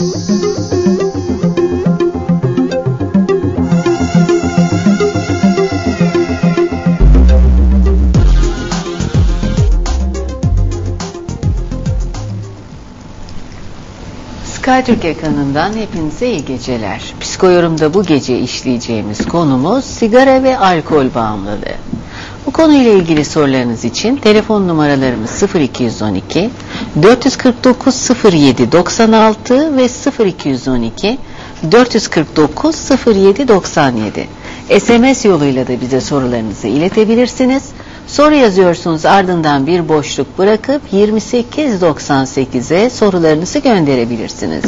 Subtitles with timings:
[0.00, 0.06] Sky
[14.86, 17.14] Türk ekranından hepinize iyi geceler.
[17.20, 21.76] Psikoyorumda bu gece işleyeceğimiz konumuz sigara ve alkol bağımlılığı.
[22.46, 26.50] Bu konuyla ilgili sorularınız için telefon numaralarımız 0212
[26.96, 29.88] 449 07 96 ve
[30.26, 31.18] 0212
[31.72, 32.76] 449
[33.06, 34.28] 07 97.
[34.80, 37.62] SMS yoluyla da bize sorularınızı iletebilirsiniz.
[38.06, 44.64] Soru yazıyorsunuz ardından bir boşluk bırakıp 2898'e sorularınızı gönderebilirsiniz.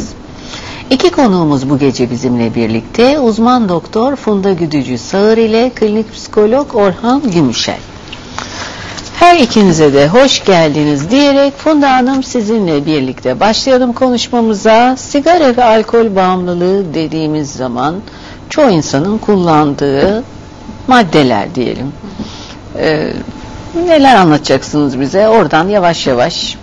[0.89, 7.21] İki konuğumuz bu gece bizimle birlikte uzman doktor Funda Güdücü Sağır ile klinik psikolog Orhan
[7.31, 7.77] Gümüşel.
[9.19, 14.95] Her ikinize de hoş geldiniz diyerek Funda Hanım sizinle birlikte başlayalım konuşmamıza.
[14.97, 17.95] Sigara ve alkol bağımlılığı dediğimiz zaman
[18.49, 20.23] çoğu insanın kullandığı
[20.87, 21.91] maddeler diyelim.
[22.77, 23.13] Ee,
[23.87, 25.27] neler anlatacaksınız bize?
[25.27, 26.57] Oradan yavaş yavaş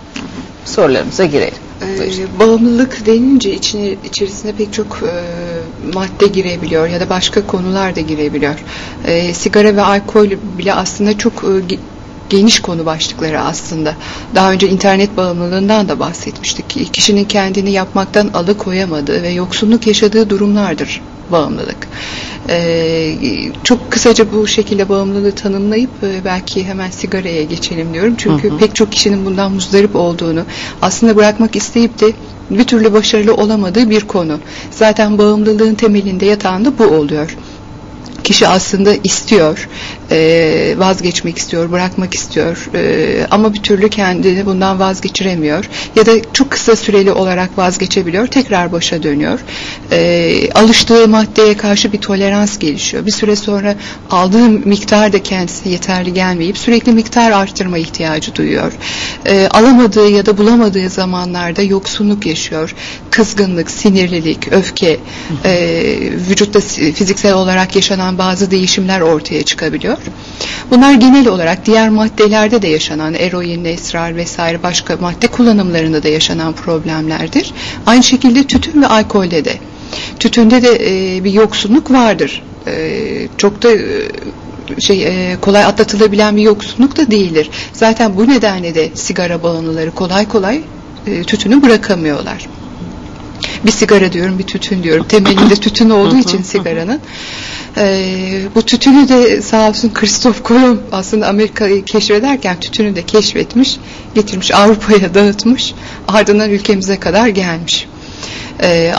[0.65, 1.53] sorularımıza girelim.
[1.81, 5.13] Ee, bağımlılık denince içine, içerisine pek çok e,
[5.93, 8.55] madde girebiliyor ya da başka konular da girebiliyor.
[9.05, 11.75] E, sigara ve alkol bile aslında çok e,
[12.31, 13.95] geniş konu başlıkları aslında.
[14.35, 16.93] Daha önce internet bağımlılığından da bahsetmiştik.
[16.93, 21.01] Kişinin kendini yapmaktan alıkoyamadığı ve yoksunluk yaşadığı durumlardır
[21.31, 21.87] bağımlılık.
[22.49, 23.15] Ee,
[23.63, 28.15] çok kısaca bu şekilde bağımlılığı tanımlayıp e, belki hemen sigaraya geçelim diyorum.
[28.17, 28.57] Çünkü hı hı.
[28.57, 30.43] pek çok kişinin bundan muzdarip olduğunu,
[30.81, 32.11] aslında bırakmak isteyip de
[32.49, 34.39] bir türlü başarılı olamadığı bir konu.
[34.71, 37.37] Zaten bağımlılığın temelinde yatan da bu oluyor
[38.23, 39.69] kişi aslında istiyor,
[40.11, 46.51] e, vazgeçmek istiyor, bırakmak istiyor e, ama bir türlü kendini bundan vazgeçiremiyor ya da çok
[46.51, 49.39] kısa süreli olarak vazgeçebiliyor, tekrar başa dönüyor.
[49.91, 53.05] E, alıştığı maddeye karşı bir tolerans gelişiyor.
[53.05, 53.75] Bir süre sonra
[54.09, 58.71] aldığı miktar da kendisine yeterli gelmeyip sürekli miktar arttırma ihtiyacı duyuyor.
[59.51, 62.75] Alamadığı ya da bulamadığı zamanlarda yoksunluk yaşıyor.
[63.11, 64.99] Kızgınlık, sinirlilik, öfke,
[66.29, 66.59] vücutta
[66.93, 70.00] fiziksel olarak yaşanan bazı değişimler ortaya çıkabiliyor.
[70.71, 76.53] Bunlar genel olarak diğer maddelerde de yaşanan eroin, esrar vesaire başka madde kullanımlarında da yaşanan
[76.53, 77.53] problemlerdir.
[77.85, 79.53] Aynı şekilde tütün ve alkolde de.
[80.19, 82.43] Tütünde de e, bir yoksunluk vardır.
[82.67, 83.79] E, çok da e,
[84.79, 87.49] şey e, kolay atlatılabilen bir yoksunluk da değildir.
[87.73, 90.61] Zaten bu nedenle de sigara bağımlıları kolay kolay
[91.07, 92.47] e, tütünü bırakamıyorlar
[93.65, 95.05] bir sigara diyorum bir tütün diyorum.
[95.07, 96.99] Temelinde tütün olduğu için sigaranın.
[97.77, 103.77] Ee, bu tütünü de sağ olsun Kristof Kolomb aslında Amerika'yı keşfederken tütünü de keşfetmiş,
[104.15, 105.73] getirmiş Avrupa'ya dağıtmış,
[106.07, 107.87] ardından ülkemize kadar gelmiş
[108.61, 108.93] e,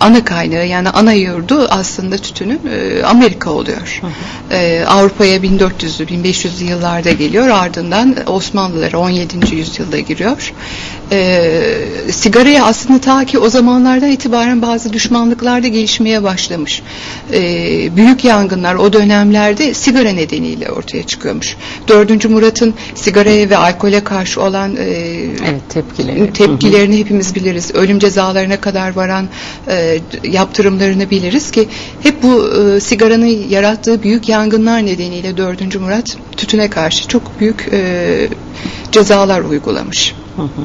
[0.00, 4.00] ana kaynağı yani ana yurdu aslında tütünün e, Amerika oluyor.
[4.50, 9.54] E, Avrupa'ya 1400'lü 1500'lü yıllarda geliyor ardından Osmanlılara 17.
[9.54, 10.52] yüzyılda giriyor.
[11.12, 11.52] E,
[12.12, 16.82] sigaraya aslında ta ki o zamanlardan itibaren bazı düşmanlıklar da gelişmeye başlamış.
[17.32, 17.40] E,
[17.96, 21.56] büyük yangınlar o dönemlerde sigara nedeniyle ortaya çıkıyormuş.
[21.88, 22.24] 4.
[22.24, 26.32] Murat'ın sigaraya ve alkole karşı olan e, evet, tepkileri.
[26.32, 27.74] tepkilerini hepimiz biliriz.
[27.74, 29.28] Ölüm cezalarına kadar varan
[29.68, 31.68] e, yaptırımlarını biliriz ki
[32.02, 35.80] hep bu e, sigaranın yarattığı büyük yangınlar nedeniyle 4.
[35.80, 38.28] Murat tütüne karşı çok büyük e,
[38.92, 40.14] cezalar uygulamış.
[40.36, 40.62] Hı hı.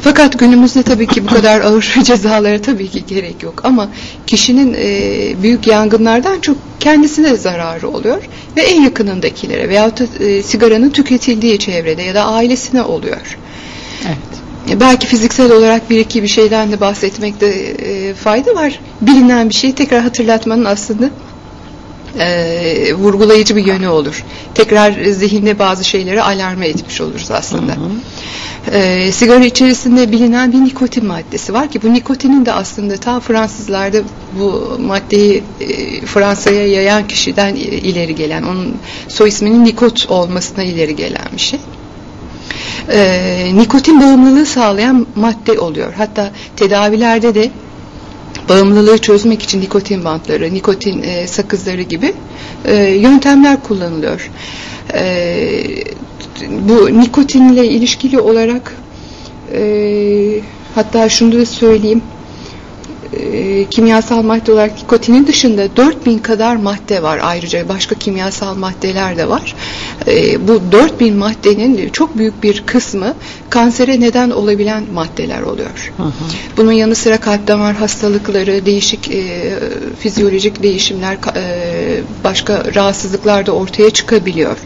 [0.00, 3.88] Fakat günümüzde tabii ki bu kadar ağır cezalara tabii ki gerek yok ama
[4.26, 8.22] kişinin e, büyük yangınlardan çok kendisine zararı oluyor
[8.56, 13.38] ve en yakınındakilere veyahut da e, sigaranın tüketildiği çevrede ya da ailesine oluyor.
[14.06, 14.37] Evet
[14.76, 18.80] belki fiziksel olarak bir iki bir şeyden de bahsetmekte e, fayda var.
[19.00, 21.10] Bilinen bir şeyi tekrar hatırlatmanın aslında
[22.18, 24.24] e, vurgulayıcı bir yönü olur.
[24.54, 27.72] Tekrar zihinde bazı şeyleri alarma etmiş oluruz aslında.
[27.72, 27.90] Hı hı.
[28.72, 33.98] E, sigara içerisinde bilinen bir nikotin maddesi var ki bu nikotinin de aslında ta Fransızlarda
[34.38, 38.76] bu maddeyi e, Fransa'ya yayan kişiden ileri gelen, onun
[39.08, 41.60] soy isminin Nikot olmasına ileri gelen bir şey
[42.92, 45.92] e, nikotin bağımlılığı sağlayan madde oluyor.
[45.92, 47.50] Hatta tedavilerde de
[48.48, 52.14] bağımlılığı çözmek için nikotin bantları, nikotin e, sakızları gibi
[52.64, 54.30] e, yöntemler kullanılıyor.
[54.94, 55.50] E,
[56.68, 58.74] bu nikotinle ilişkili olarak
[59.52, 59.60] e,
[60.74, 62.02] hatta şunu da söyleyeyim
[63.12, 69.28] e, kimyasal madde olarak nikotinin dışında 4000 kadar madde var ayrıca başka kimyasal maddeler de
[69.28, 69.54] var.
[70.06, 73.14] E, bu 4000 maddenin çok büyük bir kısmı
[73.50, 75.92] kansere neden olabilen maddeler oluyor.
[75.96, 76.12] Hı hı.
[76.56, 79.52] Bunun yanı sıra kalp damar hastalıkları, değişik e,
[79.98, 84.56] fizyolojik değişimler, e, başka rahatsızlıklar da ortaya çıkabiliyor.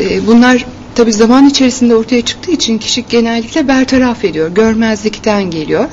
[0.00, 5.88] E, bunlar tabi zaman içerisinde ortaya çıktığı için kişi genellikle bertaraf ediyor, görmezlikten geliyor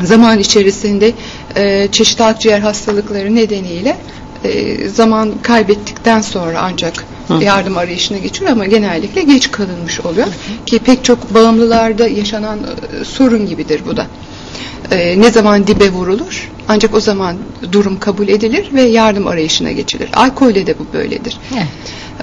[0.00, 1.12] zaman içerisinde
[1.56, 3.96] e, çeşitli akciğer hastalıkları nedeniyle
[4.44, 7.44] e, zaman kaybettikten sonra ancak Hı.
[7.44, 10.26] yardım arayışına geçiyor ama genellikle geç kalınmış oluyor.
[10.26, 10.64] Hı.
[10.66, 14.06] Ki pek çok bağımlılarda yaşanan e, sorun gibidir bu da.
[14.90, 17.36] E, ne zaman dibe vurulur ancak o zaman
[17.72, 20.08] durum kabul edilir ve yardım arayışına geçilir.
[20.14, 21.38] Alkolde de bu böyledir.
[21.54, 21.66] Evet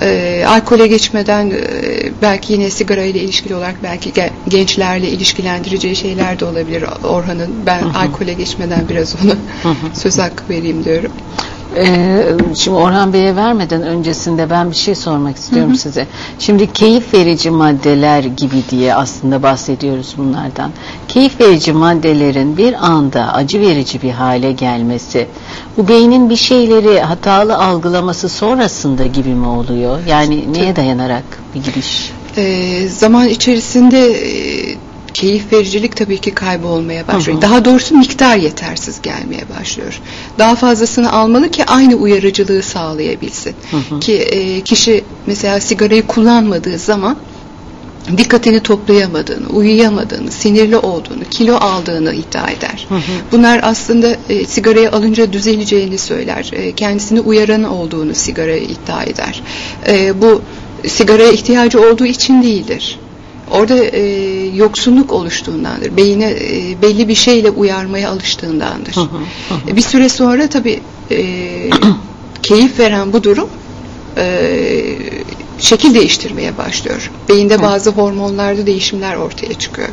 [0.01, 1.61] e, alkole geçmeden e,
[2.21, 4.11] belki yine sigara ile ilişkili olarak belki
[4.47, 7.51] gençlerle ilişkilendireceği şeyler de olabilir Orhan'ın.
[7.65, 7.99] Ben hı hı.
[7.99, 9.31] alkole geçmeden biraz ona
[9.63, 9.75] hı hı.
[9.93, 11.11] söz hakkı vereyim diyorum.
[11.75, 12.25] Ee,
[12.55, 15.79] şimdi Orhan Bey'e vermeden öncesinde ben bir şey sormak istiyorum hı hı.
[15.79, 16.07] size.
[16.39, 20.71] Şimdi keyif verici maddeler gibi diye aslında bahsediyoruz bunlardan.
[21.07, 25.27] Keyif verici maddelerin bir anda acı verici bir hale gelmesi,
[25.77, 29.99] bu beynin bir şeyleri hatalı algılaması sonrasında gibi mi oluyor?
[30.07, 31.23] Yani neye dayanarak
[31.55, 32.11] bir gidiş?
[32.37, 34.77] Ee, zaman içerisinde e,
[35.19, 37.33] keyif vericilik tabii ki kaybolmaya başlıyor.
[37.33, 37.41] Hı hı.
[37.41, 39.99] Daha doğrusu miktar yetersiz gelmeye başlıyor.
[40.39, 43.55] Daha fazlasını almalı ki aynı uyarıcılığı sağlayabilsin.
[43.71, 43.99] Hı hı.
[43.99, 47.17] Ki e, kişi mesela sigarayı kullanmadığı zaman
[48.17, 52.85] dikkatini toplayamadığını, uyuyamadığını, sinirli olduğunu, kilo aldığını iddia eder.
[52.89, 53.01] Hı hı.
[53.31, 56.49] Bunlar aslında e, sigarayı alınca düzeleceğini söyler.
[56.53, 59.43] E, kendisini uyaran olduğunu sigaraya iddia eder.
[59.87, 60.41] E, bu
[60.87, 62.99] sigaraya ihtiyacı olduğu için değildir
[63.51, 64.01] orada e,
[64.55, 65.97] yoksunluk oluştuğundandır.
[65.97, 68.95] Beyine e, belli bir şeyle uyarmaya alıştığındandır.
[68.95, 69.05] Hı hı,
[69.71, 69.75] hı.
[69.75, 70.79] Bir süre sonra tabii
[71.11, 71.69] e,
[72.43, 73.49] keyif veren bu durum
[74.17, 74.55] e,
[75.59, 77.11] şekil değiştirmeye başlıyor.
[77.29, 79.89] Beyinde bazı hormonlarda değişimler ortaya çıkıyor.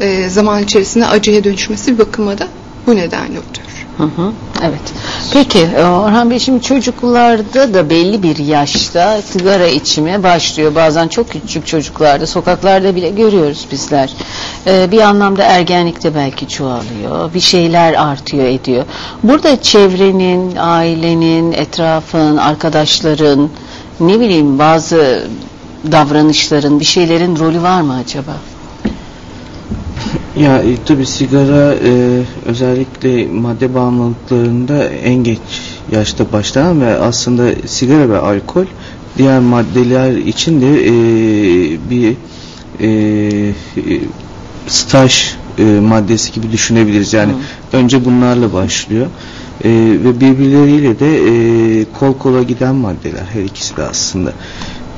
[0.00, 2.48] E, zaman içerisinde acıya dönüşmesi bir bakıma da
[2.86, 3.69] bu nedenle oluyor.
[4.00, 4.32] Hı hı,
[4.62, 4.80] evet.
[5.32, 10.74] Peki e, Orhan Bey şimdi çocuklarda da belli bir yaşta sigara içime başlıyor.
[10.74, 14.14] Bazen çok küçük çocuklarda sokaklarda bile görüyoruz bizler.
[14.66, 17.34] Ee, bir anlamda ergenlikte belki çoğalıyor.
[17.34, 18.84] Bir şeyler artıyor ediyor.
[19.22, 23.50] Burada çevrenin, ailenin, etrafın, arkadaşların
[24.00, 25.28] ne bileyim bazı
[25.92, 28.32] davranışların bir şeylerin rolü var mı acaba?
[30.40, 35.38] Ya e, tabi sigara e, özellikle madde bağımlılıklarında en geç
[35.92, 38.64] yaşta başlayan ve aslında sigara ve alkol
[39.18, 40.92] diğer maddeler için de e,
[41.90, 42.16] bir
[42.80, 43.52] e,
[44.66, 47.12] staj e, maddesi gibi düşünebiliriz.
[47.12, 47.76] Yani Hı.
[47.76, 49.06] önce bunlarla başlıyor.
[49.64, 49.68] E,
[50.04, 51.16] ve birbirleriyle de
[51.80, 54.32] e, kol kola giden maddeler her ikisi de aslında.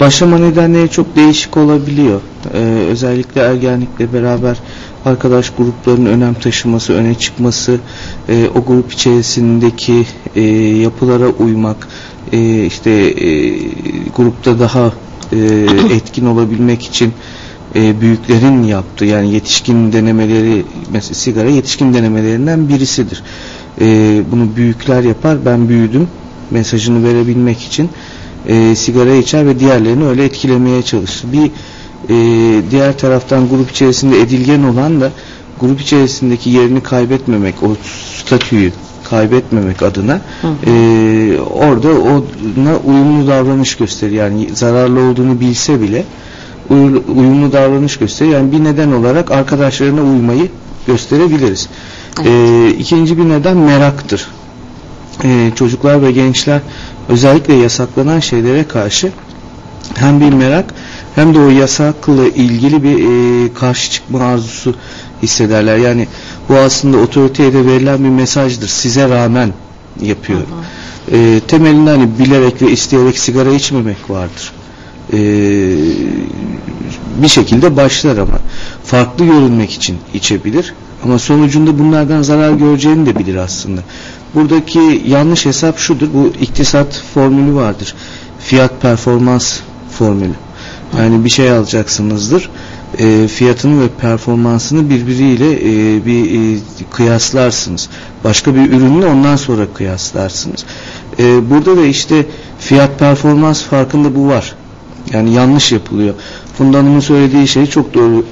[0.00, 2.20] Başlama nedenleri çok değişik olabiliyor.
[2.54, 2.58] E,
[2.90, 4.56] özellikle ergenlikle beraber
[5.04, 7.78] arkadaş gruplarının önem taşıması, öne çıkması,
[8.28, 10.06] e, o grup içerisindeki
[10.36, 11.88] e, yapılara uymak,
[12.32, 13.58] e, işte e,
[14.16, 14.92] grupta daha
[15.32, 15.36] e,
[15.94, 17.12] etkin olabilmek için
[17.74, 23.22] e, büyüklerin yaptığı yani yetişkin denemeleri mesela sigara yetişkin denemelerinden birisidir.
[23.80, 26.08] E, bunu büyükler yapar ben büyüdüm
[26.50, 27.90] mesajını verebilmek için
[28.48, 31.32] e, sigara içer ve diğerlerini öyle etkilemeye çalışır.
[31.32, 31.50] Bir
[32.08, 32.14] e,
[32.70, 35.10] diğer taraftan grup içerisinde edilgen olan da
[35.60, 37.76] grup içerisindeki yerini kaybetmemek, o
[38.18, 38.72] statüyü
[39.10, 40.70] kaybetmemek adına hı hı.
[40.70, 44.12] E, orada ona uyumlu davranış gösterir.
[44.12, 46.04] Yani zararlı olduğunu bilse bile
[47.16, 48.30] uyumlu davranış gösterir.
[48.30, 50.48] Yani bir neden olarak arkadaşlarına uymayı
[50.86, 51.68] gösterebiliriz.
[52.18, 52.28] Evet.
[52.28, 54.28] E, ikinci bir neden meraktır.
[55.24, 56.60] E, çocuklar ve gençler
[57.08, 59.12] özellikle yasaklanan şeylere karşı
[59.94, 60.74] hem bir merak
[61.14, 64.74] hem de o yasakla ilgili bir e, karşı çıkma arzusu
[65.22, 65.76] hissederler.
[65.76, 66.08] Yani
[66.48, 68.68] bu aslında otoriteye de verilen bir mesajdır.
[68.68, 69.52] Size rağmen
[70.00, 70.46] yapıyorum.
[71.12, 74.52] E, temelinde hani bilerek ve isteyerek sigara içmemek vardır.
[75.12, 75.18] E,
[77.22, 78.38] bir şekilde başlar ama
[78.84, 80.74] farklı görünmek için içebilir.
[81.04, 83.80] Ama sonucunda bunlardan zarar göreceğini de bilir aslında.
[84.34, 86.08] Buradaki yanlış hesap şudur.
[86.14, 87.94] Bu iktisat formülü vardır.
[88.40, 89.60] Fiyat performans
[89.98, 90.34] formülü.
[90.98, 92.50] Yani bir şey alacaksınızdır.
[92.98, 96.58] E, fiyatını ve performansını birbiriyle e, bir e,
[96.90, 97.88] kıyaslarsınız.
[98.24, 100.64] Başka bir ürünle ondan sonra kıyaslarsınız.
[101.18, 102.26] E, burada da işte
[102.58, 104.54] fiyat performans farkında bu var.
[105.12, 106.14] Yani yanlış yapılıyor.
[106.58, 108.24] Funda söylediği şey çok doğru.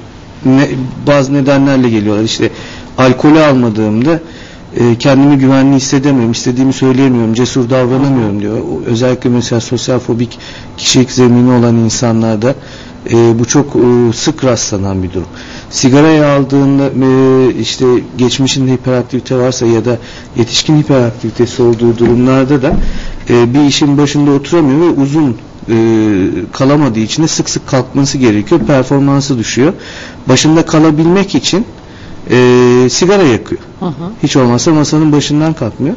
[0.45, 0.69] Ne,
[1.07, 2.23] bazı nedenlerle geliyorlar.
[2.23, 2.49] İşte
[2.97, 4.19] alkolü almadığımda
[4.77, 8.57] e, kendimi güvenli hissedemiyorum, istediğimi söyleyemiyorum, cesur davranamıyorum diyor.
[8.85, 10.39] Özellikle mesela sosyal fobik
[10.77, 12.55] kişilik zemini olan insanlarda
[13.09, 15.27] e, bu çok e, sık rastlanan bir durum.
[15.69, 17.85] Sigarayı aldığında e, işte
[18.17, 19.97] geçmişinde hiperaktivite varsa ya da
[20.35, 22.73] yetişkin hiperaktivitesi olduğu durumlarda da
[23.29, 25.37] e, bir işin başında oturamıyor ve uzun
[25.69, 25.75] e,
[26.51, 28.61] kalamadığı için de sık sık kalkması gerekiyor.
[28.67, 29.73] Performansı düşüyor.
[30.27, 31.65] Başında kalabilmek için
[32.29, 33.61] e, sigara yakıyor.
[33.79, 33.91] Hı hı.
[34.23, 35.95] Hiç olmazsa masanın başından kalkmıyor.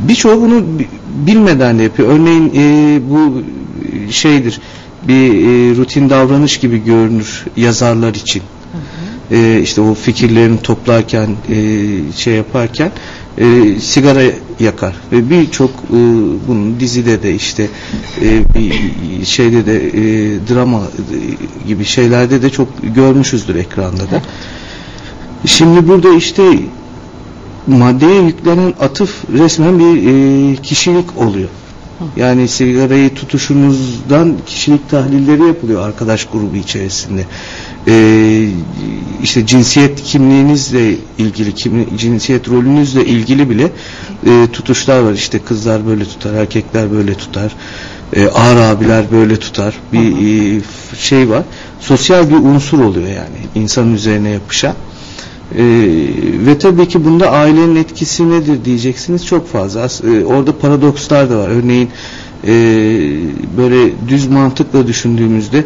[0.00, 0.88] Birçoğu bunu bi-
[1.26, 2.08] bilmeden de yapıyor.
[2.08, 3.42] Örneğin e, bu
[4.10, 4.60] şeydir
[5.08, 8.42] bir e, rutin davranış gibi görünür yazarlar için.
[9.30, 11.56] E, işte o fikirlerini toplarken e,
[12.16, 12.92] şey yaparken
[13.38, 14.22] e, sigara
[14.60, 15.96] yakar ve birçok e,
[16.48, 17.66] bunun dizide de işte
[18.22, 19.92] e, bir şeyde de e,
[20.54, 24.22] drama e, gibi şeylerde de çok görmüşüzdür ekranda da.
[25.46, 26.58] Şimdi burada işte
[27.66, 30.06] maddeye yüklenen atıf resmen bir
[30.52, 31.48] e, kişilik oluyor.
[32.16, 37.24] Yani sigarayı tutuşunuzdan kişilik tahlilleri yapılıyor arkadaş grubu içerisinde.
[37.88, 38.48] E,
[39.22, 43.70] işte cinsiyet kimliğinizle ilgili, kimli- cinsiyet rolünüzle ilgili bile
[44.26, 45.12] e, tutuşlar var.
[45.12, 47.52] İşte kızlar böyle tutar, erkekler böyle tutar.
[48.12, 49.74] E, ağır abiler böyle tutar.
[49.92, 50.60] Bir e,
[50.98, 51.42] şey var.
[51.80, 54.74] Sosyal bir unsur oluyor yani insanın üzerine yapışan.
[55.52, 55.62] Ee,
[56.46, 59.80] ve tabii ki bunda ailenin etkisi nedir diyeceksiniz çok fazla.
[59.82, 61.48] As- e, orada paradokslar da var.
[61.48, 61.90] Örneğin
[62.46, 62.50] e,
[63.56, 65.64] böyle düz mantıkla düşündüğümüzde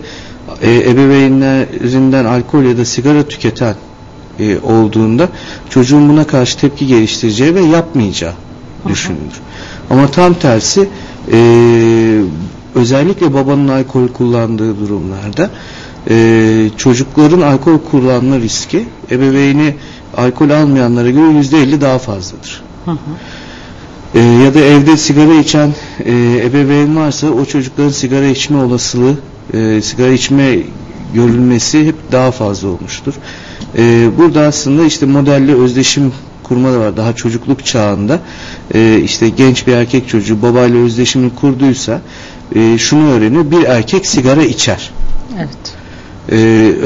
[0.63, 3.75] e, ebeveynlerinden alkol ya da sigara tüketen
[4.41, 5.29] e, olduğunda
[5.71, 8.33] çocuğun buna karşı tepki geliştireceği ve yapmayacağı
[8.89, 9.41] düşünülür.
[9.91, 10.89] Ama tam tersi
[11.33, 11.39] e,
[12.75, 15.51] özellikle babanın alkol kullandığı durumlarda
[16.11, 19.75] e, çocukların alkol kullanma riski ebeveyni
[20.17, 22.62] alkol almayanlara göre yüzde elli daha fazladır.
[22.85, 22.97] Hı hı.
[24.15, 25.75] E, ya da evde sigara içen
[26.05, 26.12] e,
[26.45, 29.15] ebeveyn varsa o çocukların sigara içme olasılığı,
[29.55, 30.59] e, sigara içme
[31.15, 33.15] görülmesi hep daha fazla olmuştur.
[33.79, 36.12] E, burada aslında işte modelle özdeşim
[36.43, 36.97] kurma da var.
[36.97, 38.21] Daha çocukluk çağında
[38.75, 42.00] e, işte genç bir erkek çocuğu babayla özdeşimi kurduysa
[42.55, 43.50] e, şunu öğreniyor.
[43.50, 44.91] Bir erkek sigara içer.
[45.38, 45.78] Evet.
[46.33, 46.37] Ee,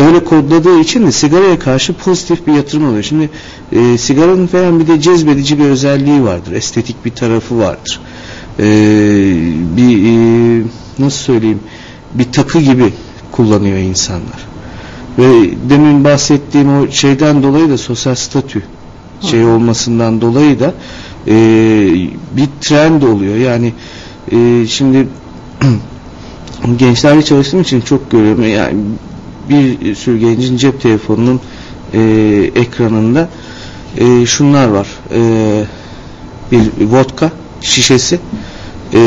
[0.06, 3.02] öyle kodladığı için de sigaraya karşı pozitif bir yatırım oluyor.
[3.02, 3.30] Şimdi
[3.72, 6.52] e, sigaranın falan bir de cezbedici bir özelliği vardır.
[6.52, 8.00] Estetik bir tarafı vardır.
[8.58, 8.64] Ee,
[9.76, 10.62] bir e,
[10.98, 11.60] nasıl söyleyeyim
[12.14, 12.92] bir takı gibi
[13.32, 14.46] kullanıyor insanlar.
[15.18, 18.62] Ve demin bahsettiğim o şeyden dolayı da sosyal statü
[19.20, 20.74] şey olmasından dolayı da
[21.28, 21.34] e,
[22.36, 23.36] bir trend oluyor.
[23.36, 23.72] Yani
[24.32, 25.08] e, şimdi
[26.78, 28.48] gençlerle çalıştığım için çok görüyorum.
[28.48, 28.74] Yani
[29.48, 31.40] bir sürü gencin cep telefonunun
[31.94, 32.00] e,
[32.54, 33.28] ekranında
[33.98, 34.86] e, şunlar var.
[35.14, 35.20] E,
[36.52, 37.30] bir vodka
[37.60, 38.20] şişesi,
[38.94, 38.98] e,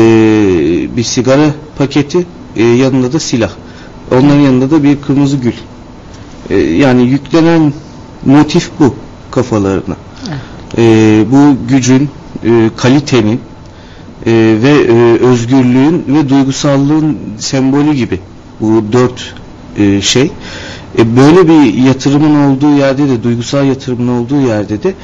[0.96, 2.26] bir sigara paketi,
[2.56, 3.50] e, yanında da silah.
[4.12, 5.52] Onların yanında da bir kırmızı gül.
[6.50, 7.72] E, yani yüklenen
[8.24, 8.94] motif bu
[9.30, 9.96] kafalarına.
[10.78, 12.10] E, bu gücün,
[12.44, 13.40] e, kalitenin
[14.26, 18.20] e, ve e, özgürlüğün ve duygusallığın sembolü gibi
[18.60, 19.34] bu dört
[19.78, 20.30] e, şey.
[20.98, 24.94] E, böyle bir yatırımın olduğu yerde de duygusal yatırımın olduğu yerde de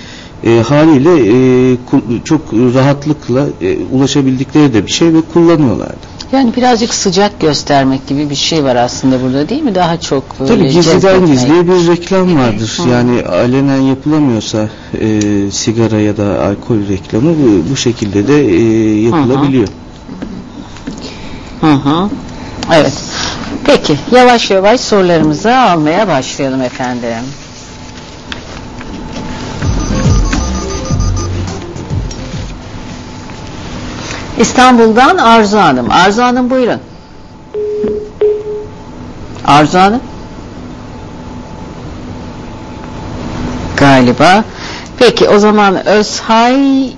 [0.44, 1.76] e, haliyle e,
[2.24, 6.12] çok rahatlıkla e, ulaşabildikleri de bir şey ve kullanıyorlardı.
[6.32, 9.74] Yani birazcık sıcak göstermek gibi bir şey var aslında burada değil mi?
[9.74, 12.78] Daha çok böyle Tabii gizliden gizliye bir reklam vardır.
[12.84, 12.88] Hı.
[12.88, 14.68] Yani alenen yapılamıyorsa
[15.00, 19.68] e, sigara ya da alkol reklamı bu, bu şekilde de e, yapılabiliyor.
[21.60, 22.08] Hı hı.
[22.70, 22.92] Evet.
[23.64, 27.24] Peki yavaş yavaş sorularımızı almaya başlayalım efendim.
[34.38, 35.90] İstanbul'dan Arzu Hanım.
[35.90, 36.80] Arzu Hanım buyurun.
[39.46, 40.00] Arzu Hanım.
[43.76, 44.44] Galiba.
[44.98, 46.90] Peki o zaman Özhay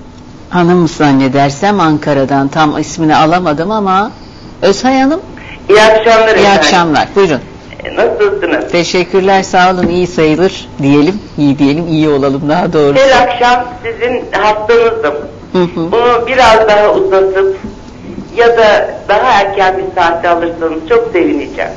[0.51, 4.11] Hanım zannedersem Ankara'dan tam ismini alamadım ama
[4.63, 5.21] Özhay Hanım
[5.69, 6.59] İyi akşamlar iyi efendim.
[6.59, 7.09] akşamlar.
[7.17, 7.41] Buyurun.
[7.85, 8.73] E, Nasılsınız?
[8.73, 11.21] Teşekkürler sağ olun iyi sayılır diyelim.
[11.39, 13.01] iyi diyelim iyi olalım daha doğrusu.
[13.05, 15.15] Her akşam sizin hastanızım.
[15.53, 15.93] Hı hı.
[15.93, 17.57] Bunu biraz daha uzatıp
[18.37, 21.71] ya da daha erken bir saatte alırsanız çok sevineceğim.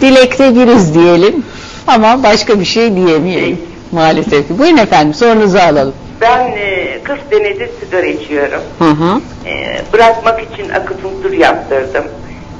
[0.00, 1.44] Dilekte biriz diyelim
[1.86, 3.60] ama başka bir şey diyemeyelim
[3.92, 4.58] maalesef ki.
[4.58, 5.94] Buyurun efendim sorunuzu alalım.
[6.20, 8.60] Ben e, 40 senedir sigara içiyorum.
[8.78, 9.20] Hı hı.
[9.48, 12.04] E, bırakmak için akupunktur yaptırdım.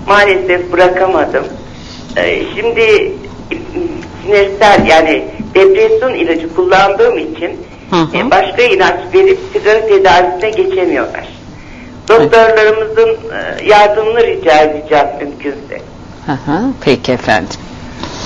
[0.09, 1.45] Maalesef bırakamadım.
[2.17, 3.13] E, şimdi
[4.23, 7.57] sinirsel yani depresyon ilacı kullandığım için
[7.91, 8.17] Hı hı.
[8.17, 11.29] E, başka ilaç verip sigara tedavisine geçemiyorlar.
[12.09, 15.81] Doktorlarımızın e, yardımını rica edeceğim mümkünse.
[16.27, 16.61] Hı hı.
[16.81, 17.59] Peki efendim.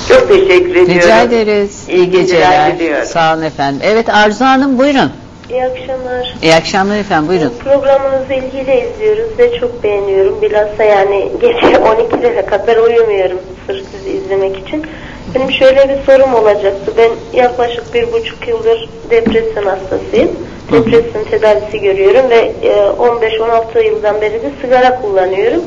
[0.08, 0.94] Çok teşekkür ediyorum.
[0.94, 1.84] Rica ederiz.
[1.88, 2.78] İyi geceler.
[2.78, 3.06] diliyorum.
[3.06, 3.80] Sağ olun efendim.
[3.84, 5.10] Evet Arzu Hanım buyurun.
[5.50, 6.34] İyi akşamlar.
[6.42, 7.52] İyi akşamlar efendim buyurun.
[7.64, 10.42] Programınızı ilgiyle izliyoruz ve çok beğeniyorum.
[10.42, 14.86] Bilhassa yani gece 12'lere kadar uyumuyorum sırf sizi izlemek için.
[15.34, 16.92] Benim şöyle bir sorum olacaktı.
[16.96, 20.30] Ben yaklaşık bir buçuk yıldır depresyon hastasıyım.
[20.72, 25.62] Depresyon tedavisi görüyorum ve e, 15-16 yıldan beri de sigara kullanıyorum.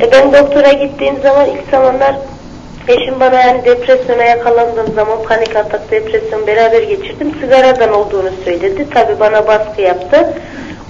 [0.00, 2.14] E, ben doktora gittiğim zaman ilk zamanlar
[2.88, 7.32] eşim bana yani depresyona yakalandığım zaman panik atak, depresyon beraber geçirdim.
[7.40, 8.90] Sigaradan olduğunu söyledi.
[8.90, 10.34] Tabi bana baskı yaptı.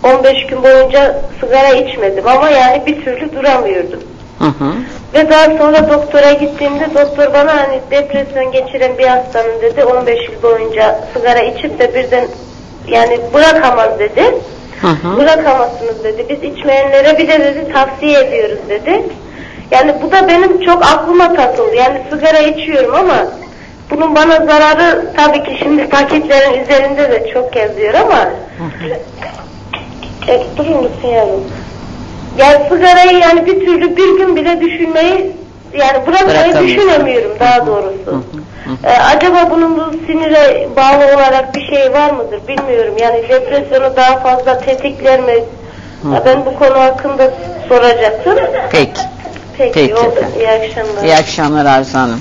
[0.02, 4.02] 15 gün boyunca sigara içmedim ama yani bir türlü duramıyordum.
[4.38, 4.73] Hı hı.
[5.14, 10.43] Ve daha sonra doktora gittiğimde doktor bana hani depresyon geçiren bir hastanın dedi 15 yıl
[10.43, 12.28] boyunca sigara içip de birden
[12.88, 14.23] yani bırakamaz dedi.
[14.81, 15.17] Hı hı.
[15.17, 16.26] Bırakamazsınız dedi.
[16.28, 19.02] Biz içmeyenlere bir de dedi tavsiye ediyoruz dedi.
[19.70, 21.75] Yani bu da benim çok aklıma takıldı.
[21.75, 23.26] Yani sigara içiyorum ama
[23.90, 28.28] bunun bana zararı tabii ki şimdi paketlerin üzerinde de çok yazıyor ama
[30.28, 31.44] e, durur musun yavrum?
[32.38, 35.32] Yani sigarayı yani bir türlü bir gün bile düşünmeyi
[35.72, 38.25] yani bırakmayı düşünemiyorum daha doğrusu.
[38.84, 42.94] Ee, acaba bunun bu sinire bağlı olarak bir şey var mıdır bilmiyorum.
[43.00, 45.34] Yani depresyonu daha fazla tetikler mi?
[46.26, 47.30] Ben bu konu hakkında
[47.68, 48.38] soracaktım.
[48.72, 49.00] Peki.
[49.58, 50.14] Peki, Peki oldu.
[50.38, 51.02] İyi akşamlar.
[51.04, 52.20] İyi akşamlar Arzu Hanım.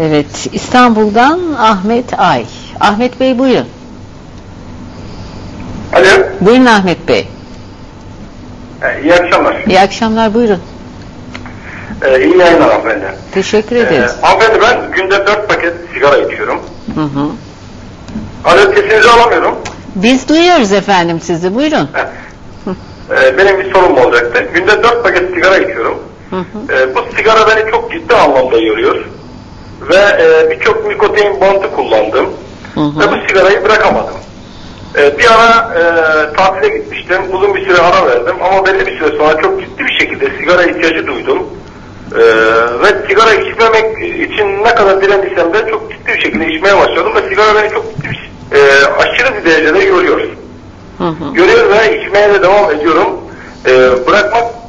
[0.00, 2.44] Evet İstanbul'dan Ahmet Ay.
[2.80, 3.66] Ahmet Bey buyurun.
[5.94, 6.06] Alo,
[6.40, 7.28] Buyurun Ahmet Bey.
[8.82, 9.56] e, iyi akşamlar.
[9.66, 10.60] İyi akşamlar buyurun.
[12.02, 13.04] E, iyi yayınlar hanımefendi.
[13.32, 14.12] Teşekkür E, ederiz.
[14.22, 16.60] hanımefendi ben günde 4 paket sigara içiyorum.
[16.94, 17.28] Hı hı.
[18.44, 19.54] Alo, sesinizi alamıyorum.
[19.94, 21.88] Biz duyuyoruz efendim sizi buyurun.
[23.10, 24.44] E, benim bir sorum olacaktı.
[24.54, 25.98] Günde 4 paket sigara içiyorum.
[26.32, 26.72] Hı hı.
[26.78, 29.04] E, bu sigara beni çok ciddi anlamda yoruyor.
[29.90, 32.26] Ve e, birçok nikotin bantı kullandım.
[32.74, 33.00] Hı hı.
[33.00, 34.14] Ve bu sigarayı bırakamadım.
[34.98, 35.82] E, bir ara e,
[36.36, 37.22] tatile gitmiştim.
[37.32, 38.36] Uzun bir süre ara verdim.
[38.42, 41.38] Ama belli bir süre sonra çok ciddi bir şekilde sigara ihtiyacı duydum.
[42.14, 42.22] E,
[42.82, 43.98] ve sigara içmemek
[44.30, 47.12] için ne kadar direndiysem de çok ciddi bir şekilde içmeye başladım.
[47.16, 50.20] Ve sigara beni çok ciddi bir, e, aşırı bir derecede yoruyor.
[50.98, 51.34] Hı hı.
[51.34, 53.10] Görüyor ve içmeye de devam ediyorum.
[53.66, 53.70] E,
[54.06, 54.61] bırakmak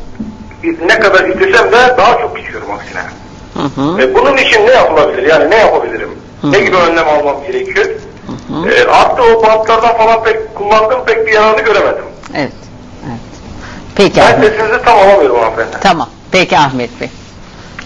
[0.64, 3.02] ne kadar istesem de daha çok içiyorum aksine.
[3.54, 4.02] Hı hı.
[4.02, 5.24] E, bunun için ne yapılabilir?
[5.24, 6.10] Yani ne yapabilirim?
[6.44, 7.86] Ne gibi önlem almam gerekiyor?
[8.72, 12.04] E, hatta o bantlardan falan pek kullandım pek bir yararını göremedim.
[12.36, 12.52] Evet.
[13.08, 13.20] evet.
[13.96, 14.54] Peki Ben Ahmet.
[14.54, 15.78] sesinizi tam alamıyorum hanımefendi.
[15.82, 16.10] Tamam.
[16.32, 17.10] Peki Ahmet Bey.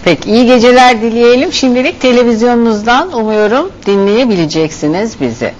[0.04, 1.52] Peki iyi geceler dileyelim.
[1.52, 5.52] Şimdilik televizyonunuzdan umuyorum dinleyebileceksiniz bizi.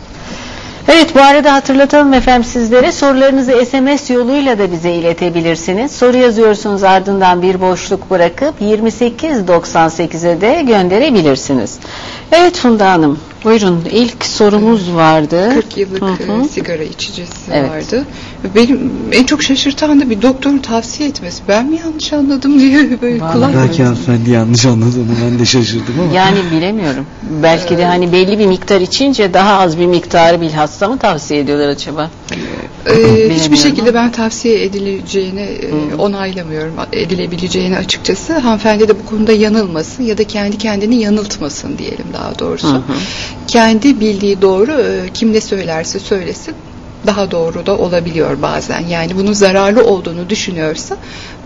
[0.88, 5.92] Evet bu arada hatırlatalım efendim sizlere sorularınızı SMS yoluyla da bize iletebilirsiniz.
[5.92, 11.78] Soru yazıyorsunuz ardından bir boşluk bırakıp 2898'e de gönderebilirsiniz.
[12.32, 15.50] Evet Funda Hanım buyurun ilk sorumuz vardı.
[15.54, 16.40] 40 yıllık Hı hı.
[16.44, 17.70] e, sigara içicisi Evet.
[17.70, 18.04] vardı.
[18.54, 21.42] Benim en çok şaşırtan da bir doktorun tavsiye etmesi.
[21.48, 25.94] Ben mi yanlış anladım diye böyle Vallahi kulak Belki hanımefendi yanlış anladı ben de şaşırdım
[26.04, 26.12] ama.
[26.12, 27.06] Yani bilemiyorum.
[27.42, 31.68] Belki de hani belli bir miktar içince daha az bir miktarı bilhassa mı tavsiye ediyorlar
[31.68, 32.10] acaba?
[32.86, 36.74] Ee, hiçbir şekilde ben tavsiye edileceğini e, onaylamıyorum.
[36.92, 38.38] Edilebileceğini açıkçası.
[38.38, 42.68] Hanımefendi de bu konuda yanılmasın ya da kendi kendini yanıltmasın diyelim daha doğrusu.
[42.68, 42.82] Hı hı.
[43.46, 46.54] Kendi bildiği doğru e, kim ne söylerse söylesin
[47.06, 48.80] daha doğru da olabiliyor bazen.
[48.80, 50.96] Yani bunun zararlı olduğunu düşünüyorsa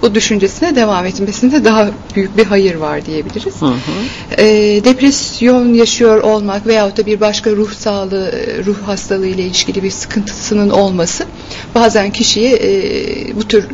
[0.03, 3.62] bu düşüncesine devam etmesinde daha büyük bir hayır var diyebiliriz.
[3.62, 4.43] Hı hı.
[4.43, 4.47] E,
[4.85, 8.33] depresyon yaşıyor olmak veyahut da bir başka ruh sağlığı,
[8.67, 11.27] ruh hastalığı ile ilişkili bir sıkıntısının olması
[11.75, 13.67] bazen kişiyi e, bu tür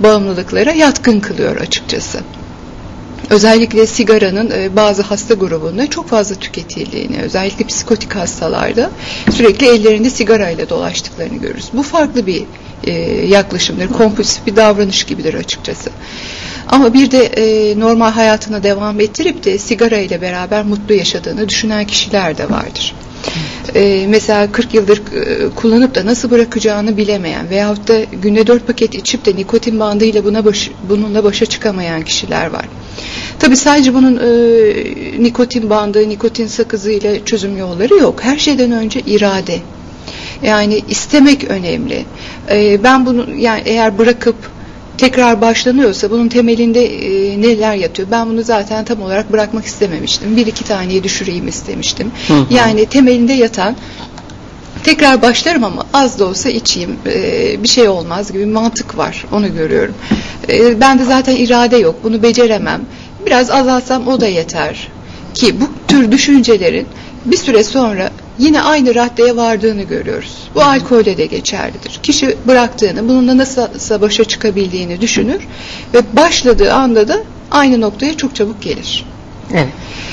[0.00, 2.18] bağımlılıklara yatkın kılıyor açıkçası.
[3.30, 8.90] Özellikle sigaranın e, bazı hasta grubunda çok fazla tüketildiğini, özellikle psikotik hastalarda
[9.30, 11.68] sürekli ellerinde sigarayla dolaştıklarını görürüz.
[11.72, 12.44] Bu farklı bir
[12.84, 12.92] e,
[13.26, 15.90] yaklaşımdır, kompulsif bir davranış gibidir açıkçası.
[16.68, 21.86] Ama bir de e, normal hayatına devam ettirip de sigara ile beraber mutlu yaşadığını düşünen
[21.86, 22.94] kişiler de vardır.
[23.74, 28.94] E, mesela 40 yıldır e, kullanıp da nasıl bırakacağını bilemeyen veyahut da günde 4 paket
[28.94, 32.64] içip de nikotin bandıyla buna baş, bununla başa çıkamayan kişiler var.
[33.38, 38.22] Tabi sadece bunun e, nikotin bandı, nikotin sakızı ile çözüm yolları yok.
[38.22, 39.58] Her şeyden önce irade.
[40.42, 42.04] Yani istemek önemli.
[42.50, 44.36] E, ben bunu yani eğer bırakıp
[44.98, 48.08] tekrar başlanıyorsa bunun temelinde e, neler yatıyor?
[48.10, 50.36] Ben bunu zaten tam olarak bırakmak istememiştim.
[50.36, 52.12] Bir iki taneyi düşüreyim istemiştim.
[52.28, 52.46] Hı hı.
[52.50, 53.76] Yani temelinde yatan
[54.84, 59.24] tekrar başlarım ama az da olsa içeyim e, bir şey olmaz gibi bir mantık var
[59.32, 59.94] onu görüyorum.
[60.48, 62.80] E, ben de zaten irade yok bunu beceremem
[63.26, 64.88] biraz azaltsam o da yeter
[65.34, 66.86] ki bu tür düşüncelerin
[67.24, 70.48] bir süre sonra yine aynı raddeye vardığını görüyoruz.
[70.54, 72.00] Bu alkolde de geçerlidir.
[72.02, 75.40] Kişi bıraktığını, bununla nasıl başa çıkabildiğini düşünür
[75.94, 79.04] ve başladığı anda da aynı noktaya çok çabuk gelir.
[79.54, 79.68] Evet.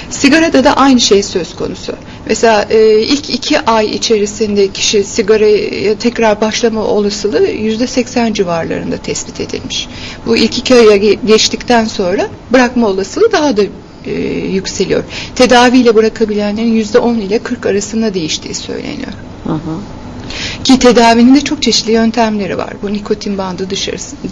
[0.10, 1.94] Sigarada da aynı şey söz konusu.
[2.26, 9.40] Mesela e, ilk iki ay içerisinde kişi sigaraya tekrar başlama olasılığı yüzde seksen civarlarında tespit
[9.40, 9.88] edilmiş.
[10.26, 13.62] Bu ilk iki aya geçtikten sonra bırakma olasılığı daha da
[14.06, 15.04] e, yükseliyor.
[15.36, 19.14] Tedaviyle bırakabilenlerin yüzde on ile kırk arasında değiştiği söyleniyor.
[19.44, 19.78] Hı hı.
[20.64, 22.74] Ki tedavinin de çok çeşitli yöntemleri var.
[22.82, 23.68] Bu nikotin bandı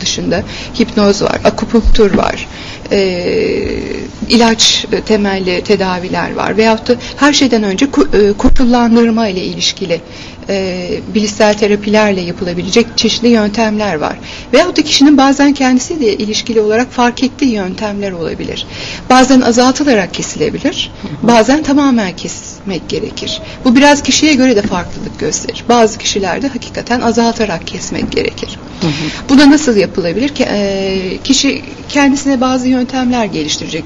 [0.01, 0.43] dışında
[0.79, 2.47] hipnoz var, akupunktur var,
[2.91, 3.23] e,
[4.29, 6.57] ilaç temelli tedaviler var.
[6.57, 10.01] Veyahut da her şeyden önce e, koşullandırma ile ilişkili
[10.49, 14.17] e, bilişsel terapilerle yapılabilecek çeşitli yöntemler var.
[14.53, 18.67] Veyahut da kişinin bazen kendisiyle ilişkili olarak fark ettiği yöntemler olabilir.
[19.09, 23.41] Bazen azaltılarak kesilebilir, bazen tamamen kesmek gerekir.
[23.65, 25.63] Bu biraz kişiye göre de farklılık gösterir.
[25.69, 28.59] Bazı kişilerde hakikaten azaltarak kesmek gerekir.
[29.29, 30.29] Bu da nasıl yapılabilir?
[30.29, 32.80] Ki, e, kişi kendisine bazı yöntemler
[33.25, 33.83] geliştirecek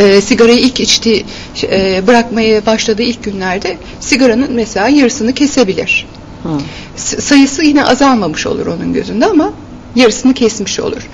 [0.00, 1.24] e, sigarayı ilk içti
[1.62, 6.06] e, bırakmaya başladığı ilk günlerde sigaranın mesela yarısını kesebilir.
[6.42, 6.48] Hı.
[6.96, 9.52] Sayısı yine azalmamış olur onun gözünde ama
[9.96, 11.08] yarısını kesmiş olur.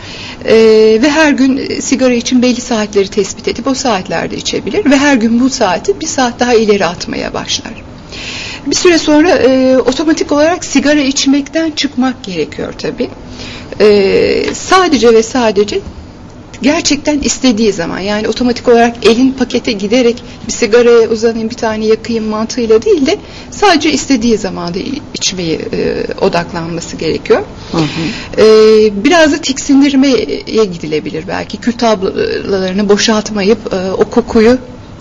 [0.45, 0.55] E,
[1.03, 5.41] ve her gün sigara için belli saatleri tespit edip o saatlerde içebilir ve her gün
[5.41, 7.73] bu saati bir saat daha ileri atmaya başlar.
[8.67, 13.09] Bir süre sonra e, otomatik olarak sigara içmekten çıkmak gerekiyor tabi.
[13.81, 15.81] E, sadece ve sadece
[16.63, 22.25] gerçekten istediği zaman yani otomatik olarak elin pakete giderek bir sigaraya uzanayım bir tane yakayım
[22.25, 23.19] mantığıyla değil de
[23.51, 24.79] sadece istediği zamanda
[25.15, 27.43] içmeyi e, odaklanması gerekiyor.
[27.73, 28.43] Hı hı.
[28.43, 31.57] E, biraz da tiksindirmeye gidilebilir belki.
[31.57, 34.59] Kül tablolarını boşaltmayıp e, o kokuyu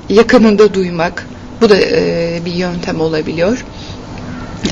[0.10, 1.28] yakınında duymak.
[1.62, 3.66] Bu da e, bir yöntem olabiliyor.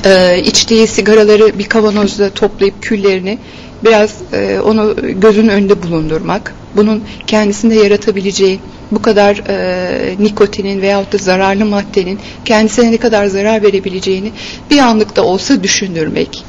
[0.04, 3.38] E, içtiği sigaraları bir kavanozda toplayıp küllerini
[3.84, 8.60] biraz e, onu gözün önünde bulundurmak bunun kendisinde yaratabileceği
[8.90, 14.32] bu kadar e, nikotinin veyahut da zararlı maddenin kendisine ne kadar zarar verebileceğini
[14.70, 16.44] bir anlıkta olsa düşündürmek.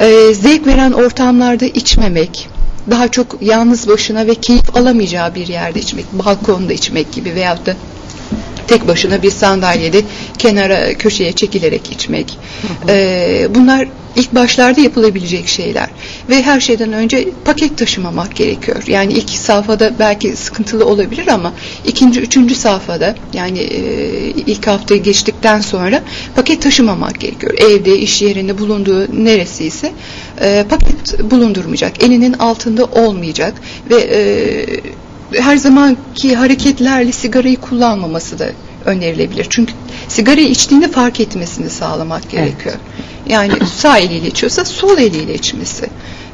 [0.00, 2.48] E, zevk veren ortamlarda içmemek,
[2.90, 7.76] daha çok yalnız başına ve keyif alamayacağı bir yerde içmek, balkonda içmek gibi veyahut da
[8.68, 10.02] tek başına bir sandalyede
[10.38, 12.38] kenara köşeye çekilerek içmek.
[12.62, 12.96] Hı hı.
[12.96, 15.88] E, bunlar ilk başlarda yapılabilecek şeyler
[16.28, 18.82] ve her şeyden önce paket taşımamak gerekiyor.
[18.86, 21.52] Yani ilk safhada belki sıkıntılı olabilir ama
[21.86, 23.80] ikinci, üçüncü safhada yani e,
[24.46, 26.02] ilk haftayı geçtikten sonra
[26.36, 27.54] paket taşımamak gerekiyor.
[27.58, 29.92] Evde, iş yerinde bulunduğu neresiyse
[30.40, 32.02] e, paket bulundurmayacak.
[32.02, 33.54] Elinin altında olmayacak
[33.90, 34.66] ve e,
[35.40, 38.46] her zamanki hareketlerle sigarayı kullanmaması da
[38.84, 39.46] önerilebilir.
[39.50, 39.72] Çünkü
[40.08, 42.74] sigarayı içtiğinde fark etmesini sağlamak gerekiyor.
[42.74, 43.04] Evet.
[43.28, 45.86] Yani sağ eliyle içiyorsa sol eliyle içmesi.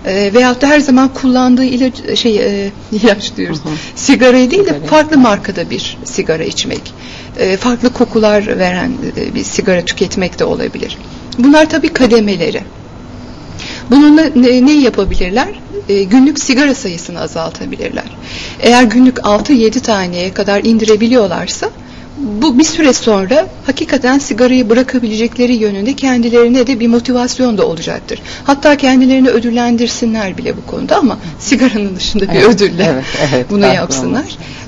[0.06, 3.58] E, veyahut da her zaman kullandığı ilaç, şey e, ilaç diyoruz.
[3.64, 3.72] Hı hı.
[3.96, 6.94] Sigarayı değil de farklı markada bir sigara içmek.
[7.38, 10.98] E, farklı kokular veren e, bir sigara tüketmek de olabilir.
[11.38, 12.62] Bunlar tabii kademeleri.
[13.90, 15.48] Bununla ne, ne yapabilirler?
[15.88, 18.04] E, günlük sigara sayısını azaltabilirler.
[18.62, 21.70] Eğer günlük 6-7 taneye kadar indirebiliyorlarsa
[22.20, 28.22] bu bir süre sonra hakikaten sigarayı bırakabilecekleri yönünde kendilerine de bir motivasyon da olacaktır.
[28.44, 33.66] Hatta kendilerini ödüllendirsinler bile bu konuda ama sigaranın dışında bir evet, ödülle evet, evet, bunu
[33.66, 34.24] yapsınlar.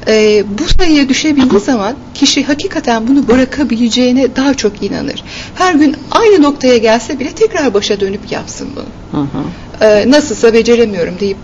[0.09, 5.25] Ee, bu sayıya düşebildiği zaman kişi hakikaten bunu bırakabileceğine daha çok inanır.
[5.55, 9.21] Her gün aynı noktaya gelse bile tekrar başa dönüp yapsın bunu.
[9.21, 9.43] Hı hı.
[9.85, 11.37] Ee, nasılsa beceremiyorum deyip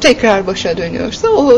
[0.00, 1.52] tekrar başa dönüyorsa o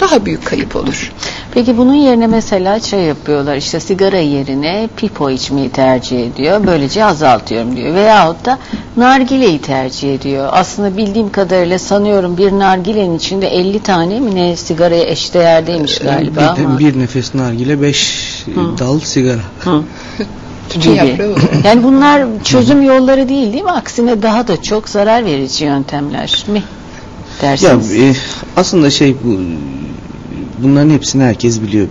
[0.00, 1.12] daha büyük kayıp olur.
[1.54, 6.60] Peki bunun yerine mesela şey yapıyorlar işte sigara yerine pipo içmeyi tercih ediyor.
[6.66, 7.94] Böylece azaltıyorum diyor.
[7.94, 8.58] Veyahut da
[8.96, 10.48] nargileyi tercih ediyor.
[10.52, 16.54] Aslında bildiğim kadarıyla sanıyorum bir nargilenin içinde 50 tane mi ne sigaraya eşdeğerdeymiş Ee, galiba
[16.58, 16.78] bir, ama.
[16.78, 18.22] bir nefes nargile, beş
[18.54, 18.78] Hı.
[18.78, 19.40] dal sigara.
[19.60, 19.82] Hı.
[20.80, 21.18] Gibi.
[21.64, 23.70] Yani bunlar çözüm yolları değil değil mi?
[23.70, 26.62] Aksine daha da çok zarar verici yöntemler mi?
[27.42, 27.92] Ya Dersiniz.
[27.92, 28.14] e,
[28.56, 29.38] aslında şey bu
[30.62, 31.86] bunların hepsini herkes biliyor.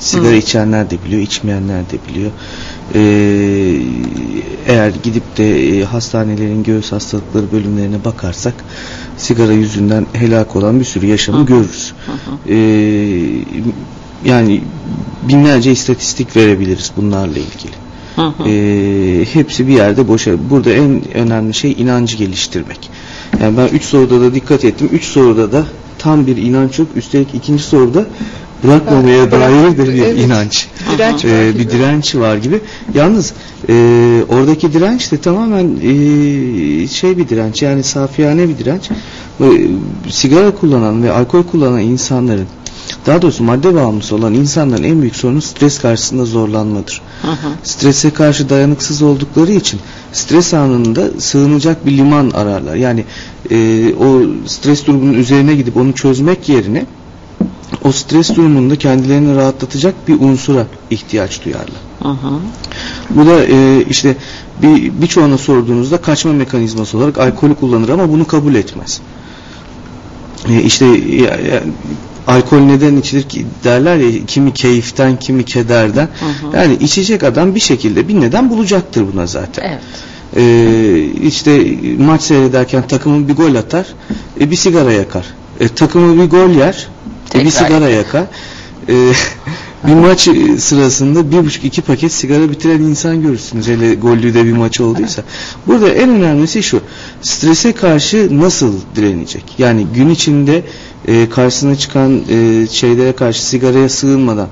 [0.00, 0.34] Sigara Hı.
[0.34, 2.30] içenler de biliyor, içmeyenler de biliyor.
[2.94, 3.00] Ee,
[4.66, 8.54] eğer gidip de e, hastanelerin göğüs hastalıkları bölümlerine bakarsak
[9.16, 11.92] sigara yüzünden helak olan bir sürü yaşamı Hı görürüz.
[12.06, 12.52] Hı hı.
[12.54, 13.44] Ee,
[14.24, 14.62] yani
[15.28, 17.72] binlerce istatistik verebiliriz bunlarla ilgili.
[18.16, 18.48] Hı hı.
[18.48, 20.50] Ee, hepsi bir yerde boşa.
[20.50, 22.90] Burada en önemli şey inancı geliştirmek.
[23.42, 24.88] Yani ben 3 soruda da dikkat ettim.
[24.92, 25.64] 3 soruda da
[25.98, 26.88] tam bir inanç yok.
[26.96, 28.04] Üstelik ikinci soruda
[28.64, 30.18] bırakmamaya Bırak- dair de bir evet.
[30.18, 30.66] inanç.
[30.92, 32.60] Direnç Ee, bir direnç var gibi.
[32.94, 33.32] Yalnız
[33.68, 33.72] e,
[34.28, 38.90] oradaki direnç de tamamen e, şey bir direnç yani safiyane bir direnç.
[39.40, 39.44] E,
[40.10, 42.46] sigara kullanan ve alkol kullanan insanların
[43.06, 47.02] daha doğrusu madde bağımlısı olan insanların en büyük sorunu stres karşısında zorlanmadır.
[47.22, 47.48] Hı hı.
[47.62, 49.80] Strese karşı dayanıksız oldukları için
[50.12, 52.74] stres anında sığınacak bir liman ararlar.
[52.74, 53.04] Yani
[53.50, 56.86] e, o stres durumunun üzerine gidip onu çözmek yerine
[57.84, 61.80] o stres durumunda kendilerini rahatlatacak bir unsura ihtiyaç duyarlar.
[62.02, 62.40] Hı hı.
[63.10, 64.16] Bu da e, işte
[64.62, 69.00] bir birçoğuna sorduğunuzda kaçma mekanizması olarak alkolü kullanır ama bunu kabul etmez.
[69.00, 69.25] E,
[70.64, 70.86] işte
[72.26, 76.08] alkol neden içilir ki derler ya kimi keyiften kimi kederden.
[76.20, 76.56] Hı hı.
[76.56, 79.64] Yani içecek adam bir şekilde bir neden bulacaktır buna zaten.
[79.64, 79.80] Evet.
[80.36, 81.66] Ee, işte
[81.98, 83.86] maç seyrederken takımı bir gol atar,
[84.40, 85.24] e, bir sigara yakar.
[85.60, 86.88] E, takımı bir gol yer,
[87.34, 88.24] e, bir sigara yakar.
[88.88, 89.12] E,
[89.86, 93.68] bir maç sırasında bir buçuk iki paket sigara bitiren insan görürsünüz.
[93.68, 95.22] Hele gollü de bir maç olduysa.
[95.66, 96.80] Burada en önemlisi şu.
[97.22, 99.44] Strese karşı nasıl direnecek?
[99.58, 100.62] Yani gün içinde
[101.08, 104.48] e, karşısına çıkan e, şeylere karşı sigaraya sığınmadan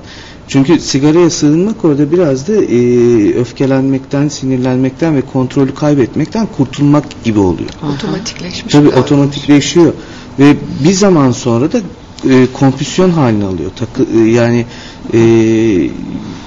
[0.47, 7.69] çünkü sigaraya sığınmak orada biraz da e, öfkelenmekten, sinirlenmekten ve kontrolü kaybetmekten kurtulmak gibi oluyor.
[7.95, 8.73] Otomatikleşmiş.
[8.73, 9.93] Tabii otomatikleşiyor
[10.39, 11.79] ve bir zaman sonra da
[12.29, 13.71] e, kompüsyon haline alıyor.
[13.75, 14.65] Takı, e, yani
[15.13, 15.19] e,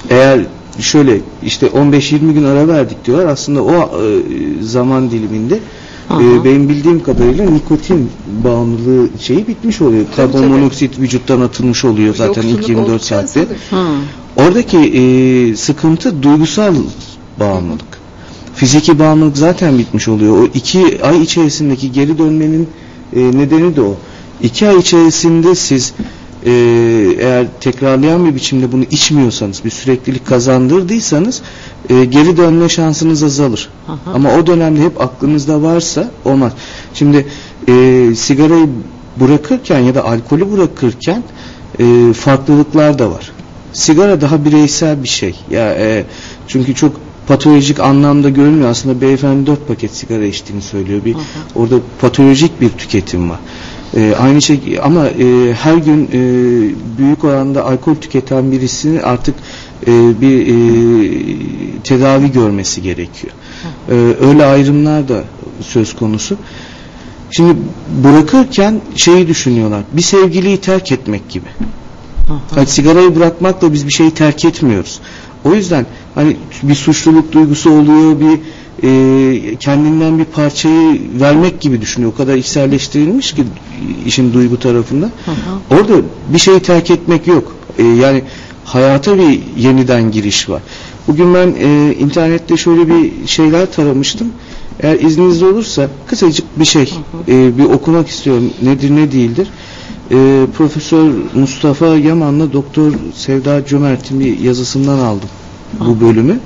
[0.09, 0.39] eğer
[0.79, 3.25] şöyle işte 15-20 gün ara verdik diyorlar.
[3.25, 3.83] Aslında o e,
[4.63, 5.59] zaman diliminde
[6.07, 6.23] Hı hı.
[6.23, 8.09] e, benim bildiğim kadarıyla nikotin
[8.43, 10.05] bağımlılığı şeyi bitmiş oluyor.
[10.15, 10.57] Tabii, Karbon tabii.
[10.59, 13.47] monoksit vücuttan atılmış oluyor zaten ilk Yoksunluk 24 oldukça saatte.
[13.69, 13.85] Hı.
[14.37, 16.75] Oradaki e, sıkıntı duygusal
[17.39, 17.99] bağımlılık.
[18.55, 20.37] Fiziki bağımlılık zaten bitmiş oluyor.
[20.43, 22.67] O iki ay içerisindeki geri dönmenin
[23.15, 23.95] e, nedeni de o.
[24.41, 25.93] İki ay içerisinde siz
[26.45, 26.51] e,
[27.19, 31.41] eğer tekrarlayan bir biçimde bunu içmiyorsanız, bir süreklilik kazandırdıysanız
[31.89, 33.69] e, geri dönme şansınız azalır.
[33.87, 33.91] Hı.
[34.13, 36.51] Ama o dönemde hep aklınızda varsa olmaz.
[36.93, 37.27] Şimdi
[37.67, 38.69] e, sigarayı
[39.19, 41.23] bırakırken ya da alkolü bırakırken
[41.79, 43.31] e, farklılıklar da var.
[43.73, 45.35] Sigara daha bireysel bir şey.
[45.51, 46.05] Ya e,
[46.47, 46.95] çünkü çok
[47.27, 48.69] patolojik anlamda görünmüyor.
[48.69, 51.05] Aslında beyefendi dört paket sigara içtiğini söylüyor.
[51.05, 51.19] Bir hı.
[51.55, 53.39] orada patolojik bir tüketim var.
[53.97, 56.19] E, aynı şey ama e, her gün e,
[56.97, 59.35] büyük oranda alkol tüketen birisinin artık
[59.87, 60.53] e, bir e,
[61.83, 63.33] tedavi görmesi gerekiyor.
[63.89, 63.93] E,
[64.27, 65.23] öyle ayrımlar da
[65.61, 66.37] söz konusu.
[67.31, 67.55] Şimdi
[68.03, 69.81] bırakırken şeyi düşünüyorlar.
[69.93, 71.47] Bir sevgiliyi terk etmek gibi.
[72.55, 74.99] Hani sigarayı bırakmakla biz bir şeyi terk etmiyoruz.
[75.45, 78.39] O yüzden hani bir suçluluk duygusu oluyor, bir
[78.83, 82.11] e, kendinden bir parçayı vermek gibi düşünüyor.
[82.13, 83.43] O kadar içselleştirilmiş ki
[84.05, 85.05] işin duygu tarafında.
[85.05, 85.79] Hı hı.
[85.79, 85.93] Orada
[86.33, 87.55] bir şeyi terk etmek yok.
[87.77, 88.23] E, yani
[88.65, 90.61] hayata bir yeniden giriş var.
[91.07, 94.27] Bugün ben e, internette şöyle bir şeyler taramıştım.
[94.79, 96.93] Eğer izniniz olursa kısacık bir şey
[97.27, 98.53] e, bir okumak istiyorum.
[98.61, 99.47] Nedir ne değildir.
[100.11, 105.29] E, Profesör Mustafa Yaman'la Doktor Sevda Cömert'in bir yazısından aldım
[105.79, 106.39] bu bölümü.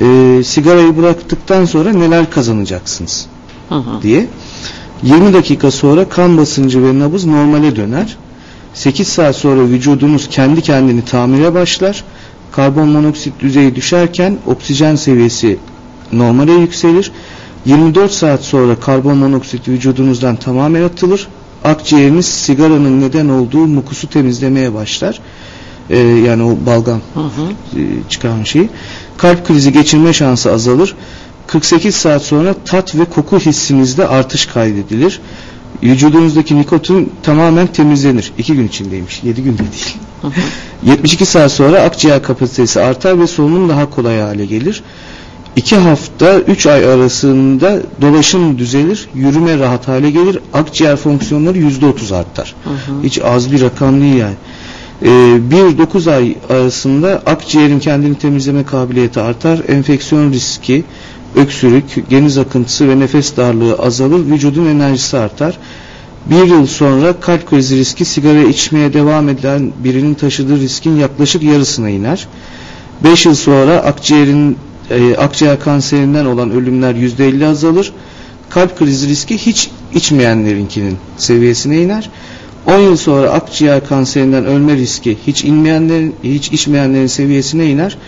[0.00, 3.26] E, sigarayı bıraktıktan sonra neler kazanacaksınız
[3.68, 4.02] Hı hı.
[4.02, 4.26] diye.
[5.02, 8.16] 20 dakika sonra kan basıncı ve nabız normale döner.
[8.74, 12.04] 8 saat sonra vücudunuz kendi kendini tamire başlar.
[12.52, 15.58] Karbon monoksit düzeyi düşerken oksijen seviyesi
[16.12, 17.12] normale yükselir.
[17.66, 21.28] 24 saat sonra karbon monoksit vücudunuzdan tamamen atılır.
[21.64, 25.20] Akciğeriniz sigaranın neden olduğu mukusu temizlemeye başlar.
[25.90, 27.80] Ee, yani o balgam Hı hı.
[27.80, 28.70] e, çıkan şeyi.
[29.18, 30.94] Kalp krizi geçirme şansı azalır.
[31.46, 35.20] 48 saat sonra tat ve koku hissinizde artış kaydedilir.
[35.82, 38.32] Vücudunuzdaki nikotin tamamen temizlenir.
[38.38, 39.22] 2 gün içindeymiş.
[39.22, 39.96] 7 günde değil.
[40.22, 40.40] Hı hı.
[40.82, 44.82] 72 saat sonra akciğer kapasitesi artar ve solunum daha kolay hale gelir.
[45.56, 52.54] 2 hafta 3 ay arasında dolaşım düzelir, yürüme rahat hale gelir, akciğer fonksiyonları %30 artar.
[52.64, 53.02] Hı hı.
[53.02, 54.34] Hiç az bir rakam değil yani.
[55.02, 60.84] Ee, 1-9 ay arasında akciğerin kendini temizleme kabiliyeti artar, enfeksiyon riski,
[61.36, 65.58] öksürük, geniz akıntısı ve nefes darlığı azalır, vücudun enerjisi artar.
[66.30, 71.90] Bir yıl sonra kalp krizi riski sigara içmeye devam eden birinin taşıdığı riskin yaklaşık yarısına
[71.90, 72.28] iner.
[73.04, 74.56] 5 yıl sonra akciğerin
[74.90, 77.92] e, akciğer kanserinden olan ölümler %50 azalır.
[78.50, 82.10] Kalp krizi riski hiç içmeyenlerinkinin seviyesine iner.
[82.66, 87.98] 10 yıl sonra akciğer kanserinden ölme riski hiç inmeyenlerin hiç içmeyenlerin seviyesine iner.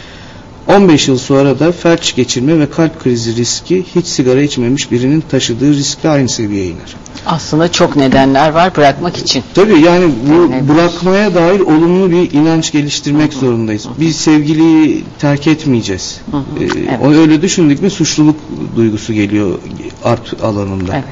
[0.69, 5.75] 15 yıl sonra da felç geçirme ve kalp krizi riski hiç sigara içmemiş birinin taşıdığı
[5.75, 6.97] riskle aynı seviyeye iner.
[7.27, 9.45] Aslında çok nedenler var bırakmak için.
[9.55, 13.87] Tabii yani bu Yani- bırakmaya dair olumlu bir inanç geliştirmek zorundayız.
[14.01, 16.21] Biz sevgiliyi terk etmeyeceğiz.
[16.31, 16.99] Hı hı, Ee, evet.
[17.05, 18.37] o öyle düşündük mü suçluluk
[18.77, 19.59] duygusu geliyor
[20.05, 20.93] art alanında.
[20.95, 21.05] Evet.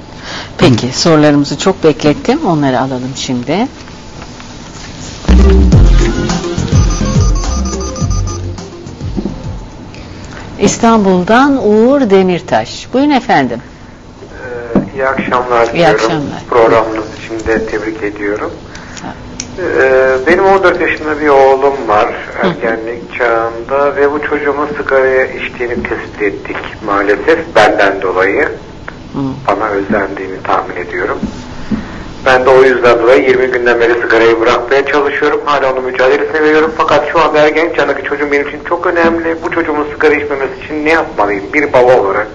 [0.58, 2.38] Peki sorularımızı çok beklettim.
[2.46, 3.66] Onları alalım şimdi.
[10.60, 12.86] İstanbul'dan Uğur Demirtaş.
[12.92, 13.60] Buyurun efendim.
[14.96, 15.94] İyi akşamlar İyi diyorum.
[15.94, 16.42] akşamlar.
[16.50, 18.50] Programınız için de tebrik ediyorum.
[19.58, 22.08] Ee, Benim 14 yaşında bir oğlum var
[22.42, 26.56] ergenlik çağında ve bu çocuğumun sigaraya içtiğini tespit ettik
[26.86, 28.42] maalesef benden dolayı.
[28.42, 29.18] Hı.
[29.48, 31.18] Bana özendiğini tahmin ediyorum.
[32.26, 35.40] Ben de o yüzden dolayı 20 günden beri sigarayı bırakmaya çalışıyorum.
[35.44, 36.72] Hala onun mücadelesini veriyorum.
[36.76, 39.36] Fakat şu anda ergenlik çağındaki çocuğum benim için çok önemli.
[39.42, 41.44] Bu çocuğumun sigara içmemesi için ne yapmalıyım?
[41.54, 42.26] Bir baba olarak,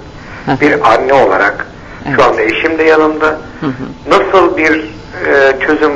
[0.45, 0.51] hı.
[0.61, 1.65] bir anne olarak.
[2.07, 2.15] Evet.
[2.19, 3.25] Şu anda eşim de yanımda.
[3.59, 4.09] Hı hı.
[4.09, 4.71] Nasıl bir
[5.27, 5.91] e, çözüm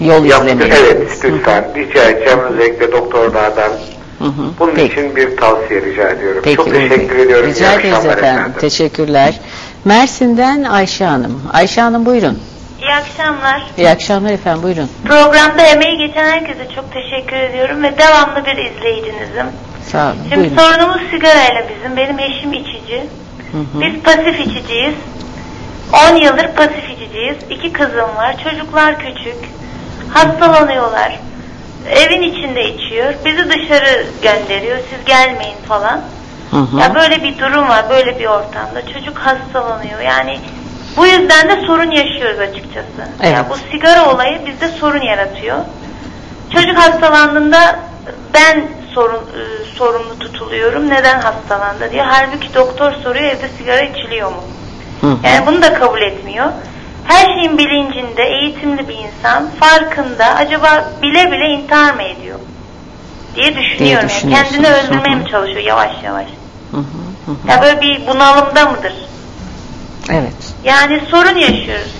[0.00, 0.46] Yol yaptı?
[0.46, 0.74] izlemeli.
[0.74, 3.70] Evet lütfen rica edeceğim özellikle doktorlardan.
[4.18, 4.42] Hı hı.
[4.58, 4.92] Bunun Peki.
[4.92, 6.40] için bir tavsiye rica ediyorum.
[6.44, 7.50] Peki Çok teşekkür ediyorum.
[7.50, 8.52] Rica ederiz akşamlar efendim.
[8.60, 9.40] Teşekkürler.
[9.84, 11.42] Mersin'den Ayşe Hanım.
[11.52, 12.38] Ayşe Hanım buyurun.
[12.80, 13.62] İyi akşamlar.
[13.78, 14.88] İyi akşamlar efendim buyurun.
[15.04, 19.46] Programda emeği geçen herkese çok teşekkür ediyorum ve devamlı bir izleyicinizim.
[19.92, 20.16] Sağ olun.
[20.30, 20.56] Şimdi Buyurun.
[20.56, 21.96] sorunumuz sigarayla bizim.
[21.96, 23.06] Benim eşim içici.
[23.52, 23.80] Hı hı.
[23.80, 24.94] Biz pasif içiciyiz.
[26.12, 27.36] 10 yıldır pasif içiciyiz.
[27.50, 28.36] İki kızım var.
[28.44, 29.36] Çocuklar küçük.
[30.14, 31.18] Hastalanıyorlar.
[31.90, 33.14] Evin içinde içiyor.
[33.24, 34.78] Bizi dışarı gönderiyor.
[34.90, 36.00] Siz gelmeyin falan.
[36.50, 36.80] Hı hı.
[36.80, 38.86] Ya böyle bir durum var, böyle bir ortamda.
[38.94, 40.00] Çocuk hastalanıyor.
[40.00, 40.38] Yani
[40.96, 43.08] bu yüzden de sorun yaşıyoruz açıkçası.
[43.22, 43.34] Evet.
[43.34, 45.58] Ya bu sigara olayı bizde sorun yaratıyor.
[46.54, 47.78] Çocuk hastalandığında
[48.34, 50.90] ben sorun e, sorumlu tutuluyorum.
[50.90, 52.02] Neden hastalandı diye.
[52.02, 54.42] Halbuki doktor soruyor evde sigara içiliyor mu?
[55.00, 55.16] Hı.
[55.24, 56.46] Yani bunu da kabul etmiyor.
[57.04, 62.38] Her şeyin bilincinde eğitimli bir insan farkında acaba bile bile intihar mı ediyor?
[63.34, 63.86] diye düşünüyorum.
[63.86, 64.52] Yani düşünüyorsunuz.
[64.52, 66.26] kendini öldürmeye mi çalışıyor yavaş yavaş?
[66.70, 66.80] Hı hı,
[67.26, 67.50] hı hı.
[67.50, 68.94] Ya böyle bir bunalımda mıdır?
[70.10, 70.54] Evet.
[70.64, 71.94] Yani sorun yaşıyoruz.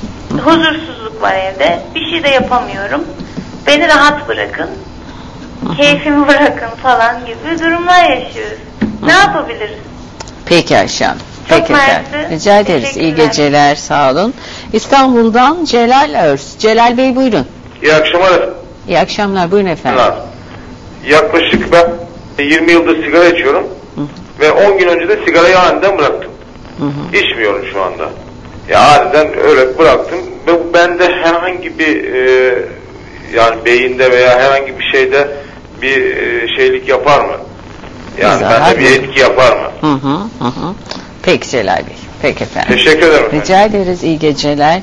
[0.44, 1.82] Huzursuzluk var evde.
[1.94, 3.04] Bir şey de yapamıyorum.
[3.66, 4.70] Beni rahat bırakın.
[5.76, 8.58] Keyfimi bırakın falan gibi durumlar yaşıyoruz.
[9.06, 9.78] Ne yapabiliriz?
[10.46, 11.20] Peki Ayşe Hanım.
[11.48, 12.30] Çok Peki efendim.
[12.30, 12.96] Rica ederiz.
[12.96, 13.74] İyi geceler.
[13.74, 14.34] Sağ olun.
[14.72, 16.58] İstanbul'dan Celal Örs.
[16.58, 17.46] Celal Bey buyurun.
[17.82, 18.48] İyi akşamlar.
[18.88, 19.50] İyi akşamlar.
[19.50, 20.02] Buyurun efendim.
[21.06, 21.86] Yaklaşık ben
[22.44, 24.00] 20 yıldır sigara içiyorum Hı.
[24.40, 26.30] ve 10 gün önce de sigarayı aniden bıraktım.
[26.78, 27.16] Hı hı.
[27.16, 28.10] İçmiyorum şu anda.
[28.68, 32.54] Ya aniden öyle bıraktım ve bu bende herhangi bir e,
[33.34, 35.28] yani beyinde veya herhangi bir şeyde
[35.82, 37.36] bir e, şeylik yapar mı?
[38.22, 39.70] Yani Zarar bende bir etki yapar mı?
[39.80, 40.74] Hı hı, hı hı.
[41.22, 41.96] Peki Celal Bey.
[42.22, 42.72] Peki efendim.
[42.72, 43.24] Teşekkür ederim.
[43.24, 43.40] efendim.
[43.40, 44.02] Rica ederiz.
[44.04, 44.82] İyi geceler.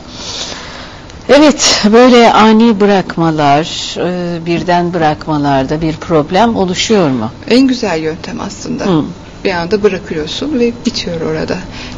[1.29, 7.31] Evet, böyle ani bırakmalar, e, birden bırakmalarda bir problem oluşuyor mu?
[7.49, 8.86] En güzel yöntem aslında.
[8.86, 9.03] Hı.
[9.43, 11.57] Bir anda bırakıyorsun ve bitiyor orada.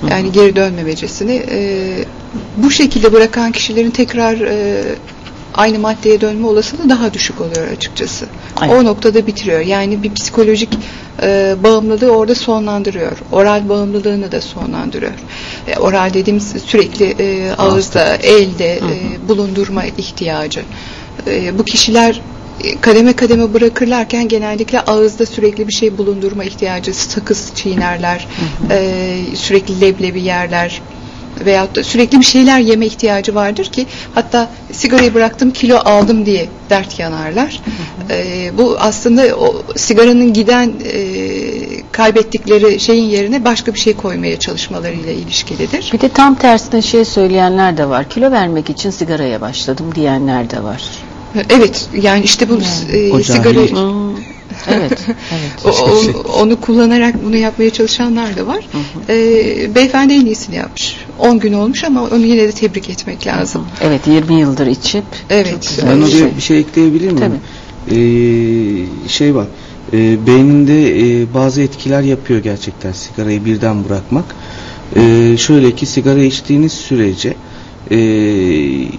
[0.10, 1.44] Yani geri dönmemecesini.
[1.52, 1.60] e,
[2.58, 4.84] bu şekilde bırakan kişilerin tekrar e,
[5.54, 8.26] aynı maddeye dönme olasılığı daha düşük oluyor açıkçası.
[8.62, 8.74] Evet.
[8.74, 9.60] O noktada bitiriyor.
[9.60, 10.70] Yani bir psikolojik
[11.22, 13.18] e, bağımlılığı orada sonlandırıyor.
[13.32, 15.12] Oral bağımlılığını da sonlandırıyor.
[15.68, 18.82] E, oral dediğimiz sürekli e, ağızda, elde e,
[19.28, 20.62] bulundurma ihtiyacı.
[21.28, 22.22] E, bu kişiler
[22.64, 28.28] e, kademe kademe bırakırlarken genellikle ağızda sürekli bir şey bulundurma ihtiyacı, sakız çiğnerler,
[28.72, 30.82] e, sürekli leblebi yerler
[31.46, 36.48] veyahut da sürekli bir şeyler yeme ihtiyacı vardır ki hatta sigarayı bıraktım kilo aldım diye
[36.70, 37.62] dert yanarlar.
[38.10, 41.02] E, bu aslında o sigaranın giden e,
[41.92, 45.90] kaybettikleri şeyin yerine başka bir şey koymaya çalışmalarıyla ilişkilidir.
[45.94, 48.10] Bir de tam tersine şey söyleyenler de var.
[48.10, 50.84] Kilo vermek için sigaraya başladım diyenler de var.
[51.50, 52.60] Evet yani işte bu
[52.94, 53.60] e, O sigara.
[53.60, 54.09] Hmm,
[54.68, 54.92] evet,
[55.32, 55.66] evet.
[55.66, 58.66] O- o- onu kullanarak bunu yapmaya çalışanlar da var.
[59.10, 60.96] Ee, beyefendi en iyisini yapmış.
[61.20, 63.66] 10 gün olmuş ama onu yine de tebrik etmek lazım.
[63.82, 65.80] Evet, 20 yıldır içip Evet.
[65.88, 66.36] Ben bir oraya şey.
[66.38, 67.18] bir şey ekleyebilir miyim?
[67.20, 67.40] Tabii.
[67.96, 69.46] Ee, şey var.
[69.94, 74.26] e, beyninde e, bazı etkiler yapıyor gerçekten sigarayı birden bırakmak.
[74.96, 77.34] E, şöyle ki sigara içtiğiniz sürece
[77.92, 77.98] e,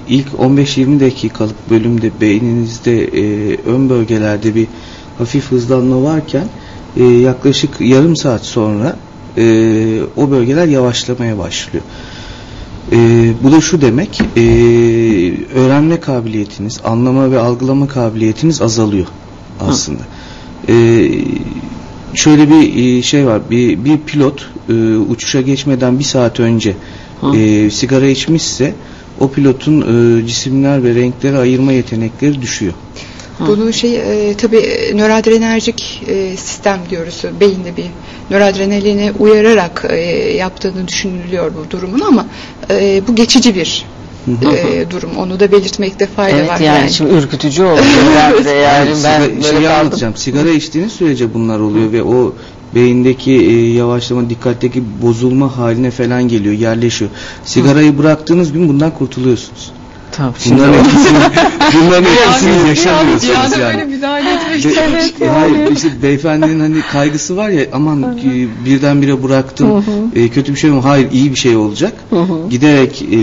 [0.08, 4.66] ilk 15-20 dakikalık bölümde beyninizde e, ön bölgelerde bir
[5.20, 6.44] hafif hızlanma varken
[6.96, 8.96] e, yaklaşık yarım saat sonra
[9.36, 9.42] e,
[10.16, 11.84] o bölgeler yavaşlamaya başlıyor.
[12.92, 12.96] E,
[13.42, 14.42] bu da şu demek, e,
[15.54, 19.06] öğrenme kabiliyetiniz, anlama ve algılama kabiliyetiniz azalıyor
[19.60, 20.02] aslında.
[20.68, 20.74] E,
[22.14, 23.42] şöyle bir e, şey var.
[23.50, 26.76] Bir, bir pilot e, uçuşa geçmeden bir saat önce
[27.20, 27.36] Hı.
[27.36, 28.74] e, sigara içmişse
[29.20, 32.72] o pilotun e, cisimler ve renkleri ayırma yetenekleri düşüyor.
[33.46, 33.96] Bunu şey
[34.30, 37.22] e, tabii e, nöroadrenerjik e, sistem diyoruz.
[37.40, 37.86] Beyinde bir
[38.30, 39.96] nöroadrenalini uyararak e,
[40.36, 42.26] yaptığını düşünülüyor bu durumun ama
[42.70, 43.84] e, bu geçici bir
[44.28, 45.10] e, durum.
[45.16, 46.60] Onu da belirtmekte fayda Evet var.
[46.60, 47.80] yani, şimdi ürkütücü oldu
[48.64, 49.66] yani ben şeyi kaldım.
[49.80, 50.16] anlatacağım.
[50.16, 52.34] Sigara içtiğiniz sürece bunlar oluyor ve o
[52.74, 57.10] beyindeki e, yavaşlama, dikkatteki bozulma haline falan geliyor, yerleşiyor.
[57.44, 59.72] Sigarayı bıraktığınız gün bundan kurtuluyorsunuz.
[60.12, 61.18] Tamam, Bunların etkisini,
[61.86, 63.84] bunların Yani yaşamıyorsunuz böyle yani.
[63.84, 69.84] müdahale etmek Be- Evet, Hayır işte beyefendinin hani kaygısı var ya aman e, birdenbire bıraktım
[70.14, 70.80] e, kötü bir şey mi?
[70.80, 71.92] Hayır iyi bir şey olacak.
[72.50, 73.16] Giderek e,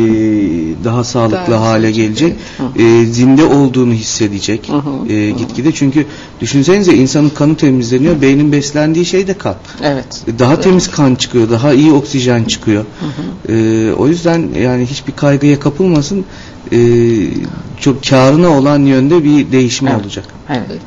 [0.83, 2.35] daha sağlıklı hale gelecek.
[2.79, 4.69] E, zinde olduğunu hissedecek.
[5.09, 6.05] E, gitgide çünkü
[6.41, 8.21] düşünsenize insanın kanı temizleniyor.
[8.21, 9.55] Beynin beslendiği şey de kan.
[9.83, 10.21] Evet.
[10.39, 12.85] Daha temiz kan çıkıyor, daha iyi oksijen çıkıyor.
[13.49, 16.25] E, o yüzden yani hiçbir kaygıya kapılmasın.
[16.72, 16.80] E,
[17.80, 20.01] çok karına olan yönde bir değişim Evet.
[20.01, 20.26] olacak.
[20.49, 20.82] Evet.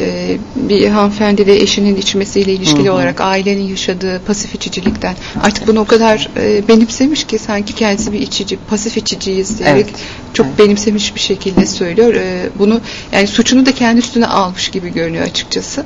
[0.00, 2.92] e, bir hanımefendi de eşinin içmesiyle ilişkili Hı hı.
[2.94, 8.20] olarak ailenin yaşadığı pasif içicilikten artık bunu o kadar e, benimsemiş ki sanki kendisi bir
[8.20, 9.94] içici, pasif içiciyiz diyerek Evet.
[10.32, 10.58] çok Evet.
[10.58, 12.14] benimsemiş bir şekilde söylüyor.
[12.14, 12.80] E, bunu
[13.12, 15.84] yani suçunu da kendi üstüne almış gibi görünüyor açıkçası.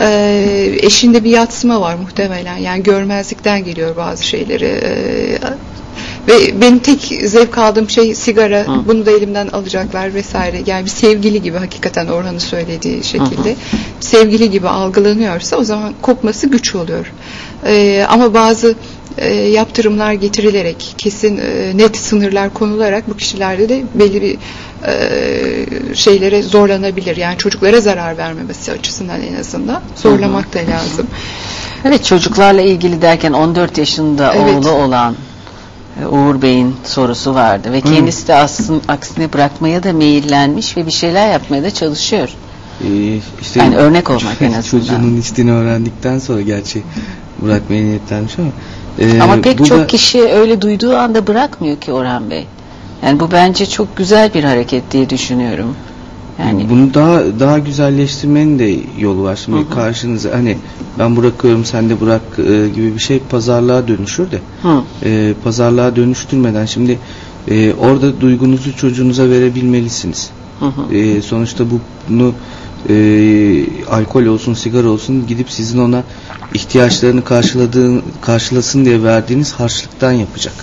[0.00, 2.56] E, eşinde bir yatsıma var muhtemelen.
[2.58, 4.64] Yani görmezlikten geliyor bazı şeyleri.
[4.64, 5.38] E,
[6.30, 8.60] ve benim tek zevk aldığım şey sigara.
[8.60, 8.86] Hı.
[8.88, 10.62] Bunu da elimden alacaklar vesaire.
[10.66, 13.56] Yani bir sevgili gibi hakikaten Orhan'ın söylediği şekilde
[14.00, 17.12] sevgili gibi algılanıyorsa o zaman kopması güç oluyor.
[17.66, 18.74] Ee, ama bazı
[19.18, 24.38] e, yaptırımlar getirilerek kesin e, net sınırlar konularak bu kişilerde de belli bir
[24.86, 27.16] e, şeylere zorlanabilir.
[27.16, 31.06] Yani çocuklara zarar vermemesi açısından en azından zorlamak da lazım.
[31.84, 34.54] Evet çocuklarla ilgili derken 14 yaşında Evet.
[34.66, 35.14] oğlu olan
[36.06, 41.32] Uğur Bey'in sorusu vardı ve kendisi de aslında aksine bırakmaya da meyillenmiş ve bir şeyler
[41.32, 42.28] yapmaya da çalışıyor.
[42.84, 44.62] Ee, işte Yani örnek olmak en azından.
[44.62, 46.82] Çocuğunun içtiğini öğrendikten sonra gerçi
[47.42, 48.48] bırakmaya niyetlenmiş ama.
[48.98, 52.46] e, Ama pek çok da- kişi öyle duyduğu anda bırakmıyor ki Orhan Bey.
[53.04, 55.76] Yani bu bence çok güzel bir hareket diye düşünüyorum.
[56.40, 59.36] Yani bunu daha daha güzelleştirmenin de yolu var.
[59.36, 60.56] Şimdi karşınıza hani
[60.98, 64.38] ben bırakıyorum sen de bırak e, gibi bir şey pazarlığa dönüşür de.
[64.62, 64.82] Hı.
[65.04, 66.98] E, pazarlığa dönüştürmeden şimdi
[67.48, 70.30] e, orada duygunuzu çocuğunuza verebilmelisiniz.
[70.60, 70.94] Hı hı.
[70.94, 72.34] E, sonuçta bu bunu
[72.88, 72.94] e,
[73.90, 76.02] alkol olsun sigara olsun gidip sizin ona
[76.54, 80.54] ihtiyaçlarını karşıladığın karşılasın diye verdiğiniz harçlıktan yapacak.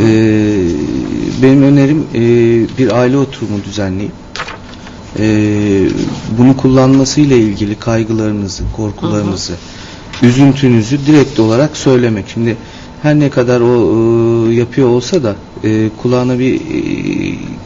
[0.00, 0.06] E,
[1.42, 2.20] benim önerim e,
[2.78, 4.12] bir aile oturumu düzenleyip
[6.38, 9.52] bunu kullanmasıyla ilgili kaygılarınızı, korkularınızı,
[10.22, 12.24] üzüntünüzü direkt olarak söylemek.
[12.28, 12.56] Şimdi
[13.02, 13.74] her ne kadar o
[14.50, 15.34] e, yapıyor olsa da
[15.64, 16.60] e, kulağına bir e,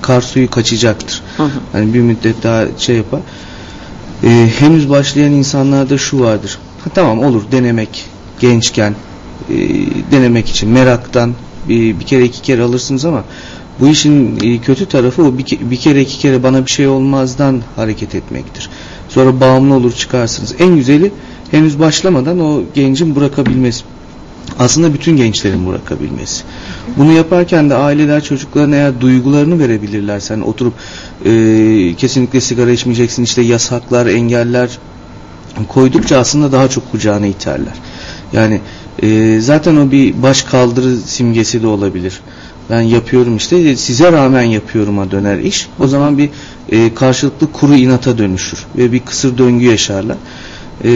[0.03, 1.23] kar suyu kaçacaktır.
[1.37, 1.51] Hı hı.
[1.73, 3.21] Hani bir müddet daha şey yapar.
[4.25, 6.59] E, henüz başlayan insanlarda şu vardır.
[6.85, 8.05] Ha, tamam olur denemek
[8.41, 8.95] gençken
[9.51, 9.57] e,
[10.11, 11.35] denemek için meraktan
[11.69, 13.25] bir, bir kere iki kere alırsınız ama
[13.81, 16.89] bu işin e, kötü tarafı o bir, ke- bir kere iki kere bana bir şey
[16.89, 18.71] olmazdan hareket etmektir.
[19.09, 20.55] Sonra bağımlı olur çıkarsınız.
[20.59, 21.13] En güzeli
[21.51, 23.85] henüz başlamadan o gencin bırakabilmesi.
[24.59, 26.45] Aslında bütün gençlerin bırakabilmesi.
[26.97, 30.75] Bunu yaparken de aileler çocuklarına eğer duygularını verebilirlerse hani oturup
[31.25, 34.79] e, kesinlikle sigara içmeyeceksin işte yasaklar, engeller
[35.69, 37.75] koydukça aslında daha çok kucağına iterler.
[38.33, 38.61] Yani
[39.03, 42.21] e, zaten o bir baş kaldırı simgesi de olabilir.
[42.71, 45.69] Ben yapıyorum işte size rağmen yapıyorum'a döner iş.
[45.81, 46.31] O zaman bir
[46.69, 50.17] e, karşılıklı kuru inata dönüşür ve bir kısır döngü yaşarlar.
[50.85, 50.91] E,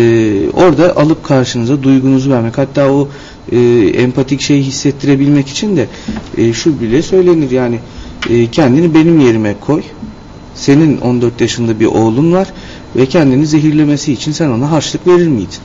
[0.52, 3.08] orada alıp karşınıza duygunuzu vermek hatta o
[3.52, 3.58] e,
[3.94, 5.88] empatik şeyi hissettirebilmek için de
[6.36, 7.78] e, şu bile söylenir yani
[8.30, 9.82] e, kendini benim yerime koy.
[10.54, 12.48] Senin 14 yaşında bir oğlun var
[12.96, 15.58] ve kendini zehirlemesi için sen ona harçlık verir miydin?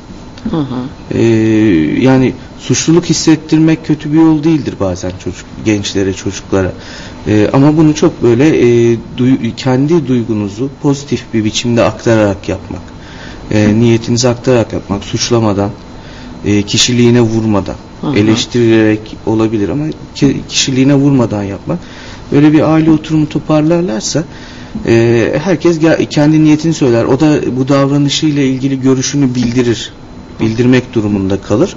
[0.51, 1.17] Hı hı.
[1.17, 1.21] Ee,
[2.01, 6.71] yani suçluluk hissettirmek kötü bir yol değildir bazen çocuk gençlere çocuklara
[7.27, 12.81] Ee, ama bunu çok böyle e, duy- kendi duygunuzu pozitif bir biçimde aktararak yapmak
[13.51, 15.69] Ee, niyetinizi aktararak yapmak suçlamadan
[16.45, 18.17] e, kişiliğine vurmadan Hı hı.
[18.17, 19.85] eleştirerek olabilir ama
[20.15, 21.79] ki- kişiliğine vurmadan yapmak
[22.31, 24.23] böyle bir aile oturumu toparlarlarsa
[24.87, 25.79] e, herkes
[26.09, 29.91] kendi niyetini söyler o da bu davranışıyla ilgili görüşünü bildirir
[30.39, 31.75] bildirmek durumunda kalır.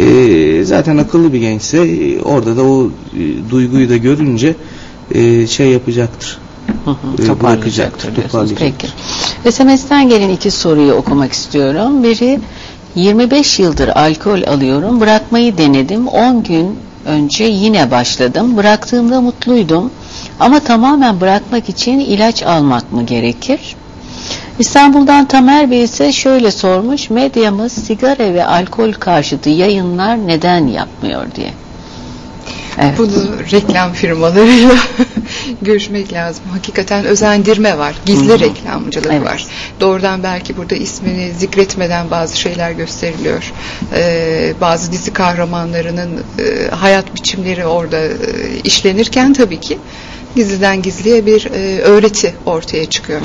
[0.00, 4.54] Ee, zaten akıllı bir gençse e, orada da o e, duyguyu da görünce
[5.14, 6.38] e, şey yapacaktır.
[6.84, 8.50] Hı hı, e, toparlayacaktır diyorsunuz.
[8.58, 8.86] Peki.
[8.86, 8.94] toparlayacaktır.
[9.52, 12.02] SMS'ten gelen iki soruyu okumak istiyorum.
[12.02, 12.40] Biri
[12.94, 15.00] 25 yıldır alkol alıyorum.
[15.00, 16.08] Bırakmayı denedim.
[16.08, 18.56] 10 gün önce yine başladım.
[18.56, 19.90] Bıraktığımda mutluydum.
[20.40, 23.76] Ama tamamen bırakmak için ilaç almak mı gerekir?
[24.58, 27.10] İstanbul'dan Tamer Bey ise şöyle sormuş.
[27.10, 31.50] Medyamız sigara ve alkol karşıtı yayınlar neden yapmıyor diye.
[32.80, 32.98] Evet.
[32.98, 33.12] Bunu
[33.52, 34.74] reklam firmalarıyla
[35.62, 36.44] görüşmek lazım.
[36.52, 37.94] Hakikaten özendirme var.
[38.06, 38.40] Gizli Hı hı.
[38.40, 39.26] reklamcılık Evet.
[39.26, 39.46] var.
[39.80, 43.52] Doğrudan belki burada ismini zikretmeden bazı şeyler gösteriliyor.
[43.94, 48.10] Ee, bazı dizi kahramanlarının e, hayat biçimleri orada e,
[48.64, 49.78] işlenirken tabii ki
[50.36, 53.20] gizliden gizliye bir e, öğreti ortaya çıkıyor.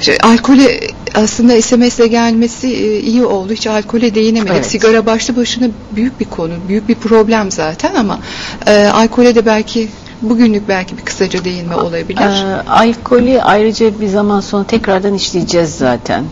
[0.00, 0.80] Şey, alkole
[1.14, 3.52] aslında SMS'le gelmesi e, iyi oldu.
[3.52, 4.54] Hiç alkole değinemedik.
[4.54, 4.66] Evet.
[4.66, 8.18] Sigara başlı başına büyük bir konu, büyük bir problem zaten ama
[8.66, 9.88] e, alkole de belki
[10.22, 12.20] bugünlük belki bir kısaca değinme olabilir.
[12.20, 16.24] Ee, alkolü ayrıca bir zaman sonra tekrardan işleyeceğiz zaten.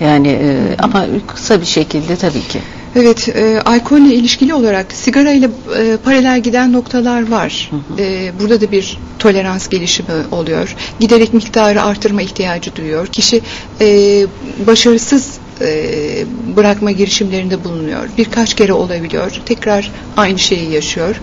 [0.00, 2.60] Yani e, ama kısa bir şekilde tabii ki.
[2.96, 7.70] Evet, e, alkolle ilişkili olarak sigara ile e, paralel giden noktalar var.
[7.98, 10.74] E, burada da bir tolerans gelişimi oluyor.
[11.00, 13.06] Giderek miktarı artırma ihtiyacı duyuyor.
[13.06, 13.40] Kişi
[13.80, 14.26] e,
[14.66, 16.24] başarısız e,
[16.56, 18.08] bırakma girişimlerinde bulunuyor.
[18.18, 19.30] Birkaç kere olabiliyor.
[19.46, 21.20] Tekrar aynı şeyi yaşıyor.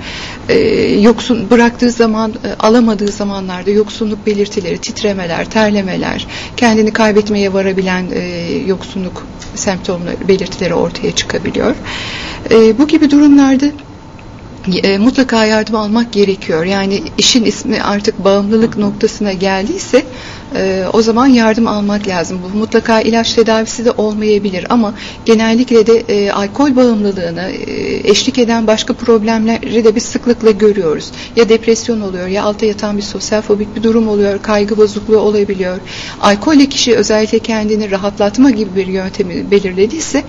[0.49, 0.59] E,
[0.99, 6.27] yoksun bıraktığı zaman, e, alamadığı zamanlarda yoksunluk belirtileri, titremeler, terlemeler,
[6.57, 8.19] kendini kaybetmeye varabilen e,
[8.67, 11.75] yoksunluk semptomları, belirtileri ortaya çıkabiliyor.
[12.51, 13.65] E, bu gibi durumlarda
[14.83, 16.65] e, mutlaka yardım almak gerekiyor.
[16.65, 20.05] Yani işin ismi artık bağımlılık noktasına geldiyse
[20.55, 22.39] e, o zaman yardım almak lazım.
[22.43, 24.93] Bu mutlaka ilaç tedavisi de olmayabilir ama
[25.25, 31.11] genellikle de e, alkol bağımlılığını e, eşlik eden başka problemleri de biz sıklıkla görüyoruz.
[31.35, 35.77] Ya depresyon oluyor ya altta yatan bir sosyal fobik bir durum oluyor, kaygı bozukluğu olabiliyor.
[36.21, 40.23] Alkolle kişi özellikle kendini rahatlatma gibi bir yöntemi belirlediyse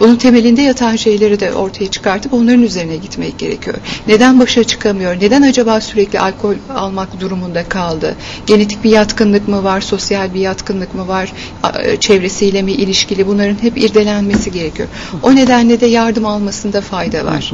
[0.00, 3.76] bunun temelinde yatan şeyleri de ortaya çıkartıp onların üzerine gitmek gerekiyor.
[4.08, 5.20] Neden başa çıkamıyor?
[5.20, 8.16] Neden acaba sürekli alkol almak durumunda kaldı?
[8.46, 9.71] Genetik bir yatkınlık mı var?
[9.80, 11.32] Sosyal bir yatkınlık mı var?
[11.62, 13.26] A- Çevresiyle mi ilişkili?
[13.26, 14.88] Bunların hep irdelenmesi gerekiyor.
[15.22, 17.52] O nedenle de yardım almasında fayda var.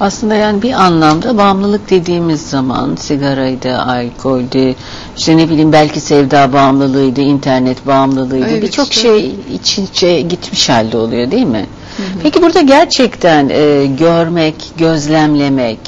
[0.00, 4.74] Aslında yani bir anlamda bağımlılık dediğimiz zaman sigaraydı, alkoldü,
[5.16, 8.46] işte ne bileyim belki sevda bağımlılığıydı, internet bağımlılığıydı.
[8.50, 9.02] Evet, Birçok işte.
[9.02, 11.66] şey iç içe gitmiş halde oluyor değil mi?
[12.22, 15.78] Peki burada gerçekten e, görmek, gözlemlemek,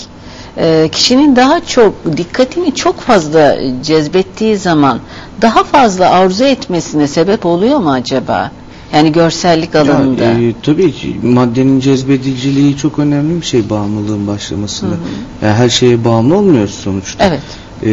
[0.61, 4.99] e, kişinin daha çok dikkatini çok fazla cezbettiği zaman
[5.43, 8.51] daha fazla arzu etmesine sebep oluyor mu acaba?
[8.95, 10.25] Yani görsellik alanında.
[10.25, 14.95] Ya, e, tabii ki maddenin cezbediciliği çok önemli bir şey bağımlılığın başlamasında.
[15.43, 17.25] Yani her şeye bağımlı olmuyoruz sonuçta.
[17.25, 17.41] Evet.
[17.83, 17.89] E,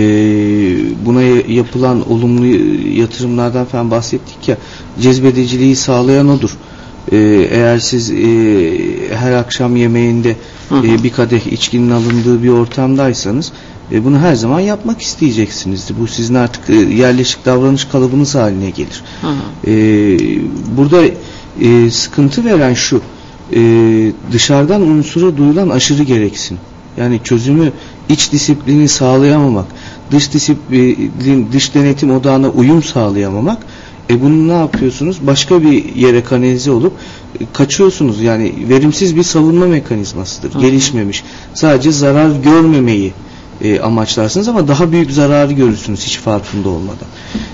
[1.06, 2.46] buna ya- yapılan olumlu
[3.00, 4.58] yatırımlardan falan bahsettik ya
[5.02, 6.58] cezbediciliği sağlayan odur.
[7.12, 7.18] E,
[7.52, 8.16] eğer siz e,
[9.16, 10.36] her akşam yemeğinde
[10.72, 13.52] e, bir kadeh içkinin alındığı bir ortamdaysanız
[13.92, 15.96] e, bunu her zaman yapmak isteyeceksinizdir.
[16.00, 19.04] Bu sizin artık e, yerleşik davranış kalıbınız haline gelir.
[19.68, 19.74] E,
[20.78, 21.04] burada
[21.62, 23.02] e, sıkıntı veren şu
[23.56, 23.62] e,
[24.32, 26.58] dışarıdan unsura duyulan aşırı gereksin.
[26.98, 27.72] Yani çözümü
[28.10, 29.66] iç disiplini sağlayamamak,
[30.12, 33.58] dış disiplin, dış denetim odağına uyum sağlayamamak
[34.10, 35.18] e bunu ne yapıyorsunuz?
[35.22, 36.94] Başka bir yere kanalize olup
[37.42, 38.22] e, kaçıyorsunuz.
[38.22, 40.60] Yani verimsiz bir savunma mekanizmasıdır.
[40.60, 41.24] Gelişmemiş.
[41.54, 43.14] Sadece zarar görmemeyi
[43.62, 47.08] e, amaçlarsınız ama daha büyük zararı görürsünüz hiç farkında olmadan.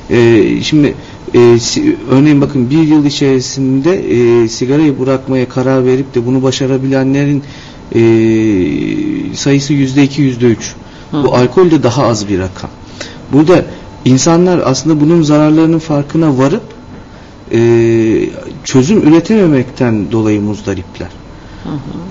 [0.10, 0.96] E, şimdi
[1.34, 3.94] e, si- örneğin bakın bir yıl içerisinde
[4.44, 7.44] e, sigarayı bırakmaya karar verip de bunu başarabilenlerin
[7.96, 10.74] e, sayısı yüzde iki yüzde üç.
[11.14, 12.70] Bu alkol de daha az bir rakam.
[13.34, 13.66] Burada
[14.06, 16.64] insanlar aslında bunun zararlarının farkına varıp
[17.52, 17.60] e,
[18.64, 21.10] çözüm üretememekten dolayı muzdaripler.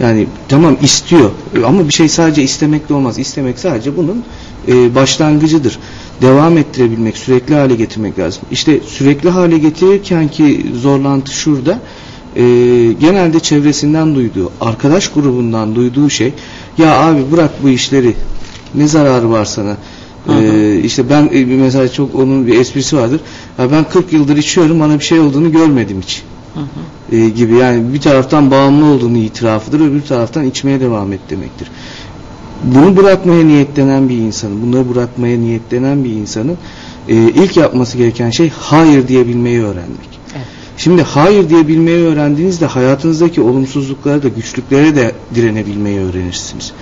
[0.01, 1.31] Yani tamam istiyor
[1.67, 3.19] ama bir şey sadece istemekle olmaz.
[3.19, 4.25] İstemek sadece bunun
[4.69, 5.79] e, başlangıcıdır.
[6.23, 8.43] Devam ettirebilmek, sürekli hale getirmek lazım.
[8.51, 11.79] İşte sürekli hale getirirken ki zorlantı şurada.
[12.37, 12.43] E,
[13.01, 16.33] genelde çevresinden duyduğu, arkadaş grubundan duyduğu şey
[16.79, 18.15] ya abi bırak bu işleri
[18.75, 19.77] ne zararı var sana?
[20.29, 23.21] Ee, işte ben e, mesela çok onun bir esprisi vardır.
[23.59, 26.23] Ya ben 40 yıldır içiyorum bana bir şey olduğunu görmedim hiç.
[27.13, 31.69] Ee, gibi yani bir taraftan bağımlı olduğunu itirafıdır öbür taraftan içmeye devam et demektir.
[32.65, 36.57] Bunu bırakmaya niyetlenen bir insanın, bunları bırakmaya niyetlenen bir insanın
[37.09, 40.13] e, ilk yapması gereken şey hayır diyebilmeyi öğrenmek.
[40.77, 46.73] Şimdi hayır diyebilmeyi öğrendiğinizde hayatınızdaki olumsuzluklara da güçlüklere de direnebilmeyi öğrenirsiniz.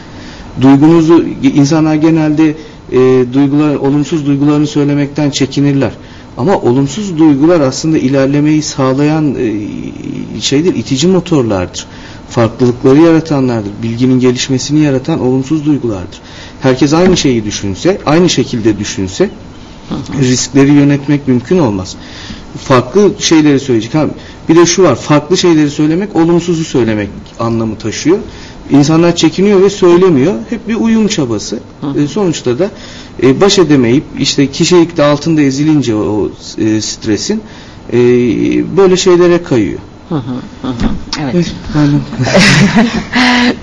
[0.60, 1.24] Duygunuzu
[1.54, 2.54] insanlar genelde
[2.92, 5.92] e, duygular olumsuz duygularını söylemekten çekinirler.
[6.36, 9.52] Ama olumsuz duygular aslında ilerlemeyi sağlayan e,
[10.40, 11.86] şeydir, itici motorlardır.
[12.28, 13.70] Farklılıkları yaratanlardır.
[13.82, 16.20] Bilginin gelişmesini yaratan olumsuz duygulardır.
[16.60, 19.30] Herkes aynı şeyi düşünse, aynı şekilde düşünse
[20.20, 21.96] riskleri yönetmek mümkün olmaz.
[22.64, 23.92] Farklı şeyleri söyleyecek.
[24.48, 28.18] Bir de şu var, farklı şeyleri söylemek olumsuzu söylemek anlamı taşıyor.
[28.70, 30.34] İnsanlar çekiniyor ve söylemiyor.
[30.50, 31.58] Hep bir uyum çabası.
[32.04, 32.70] E, sonuçta da
[33.22, 37.42] e, baş edemeyip işte kişilik de altında ezilince o, e, stresin
[37.92, 37.96] e,
[38.76, 39.78] böyle şeylere kayıyor.
[40.08, 40.90] Hı hı, hı hı.
[41.22, 41.52] Evet.
[41.78, 42.00] Evet.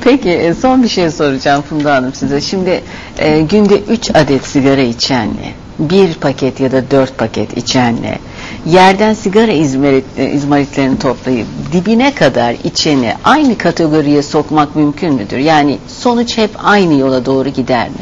[0.04, 2.42] Peki son bir şey soracağım Funda Hanım size.
[2.42, 2.84] Şimdi
[3.20, 8.20] e, günde 3 adet sigara içenle, bir paket ya da 4 paket içenle,
[8.66, 15.38] yerden sigara izmarit, e, izmaritlerini toplayıp dibine kadar içeni aynı kategoriye sokmak mümkün müdür?
[15.38, 17.96] Yani sonuç hep aynı yola doğru gider mi?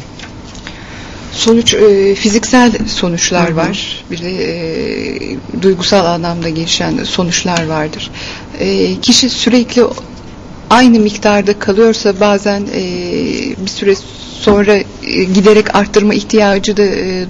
[1.32, 4.04] Sonuç e, fiziksel sonuçlar var.
[4.10, 8.10] Bir de e, duygusal anlamda gelişen sonuçlar vardır.
[8.58, 9.84] E, kişi sürekli
[10.70, 12.82] aynı miktarda kalıyorsa bazen e,
[13.64, 13.94] bir süre
[14.40, 14.84] sonra e,
[15.24, 17.24] giderek arttırma ihtiyacı da e,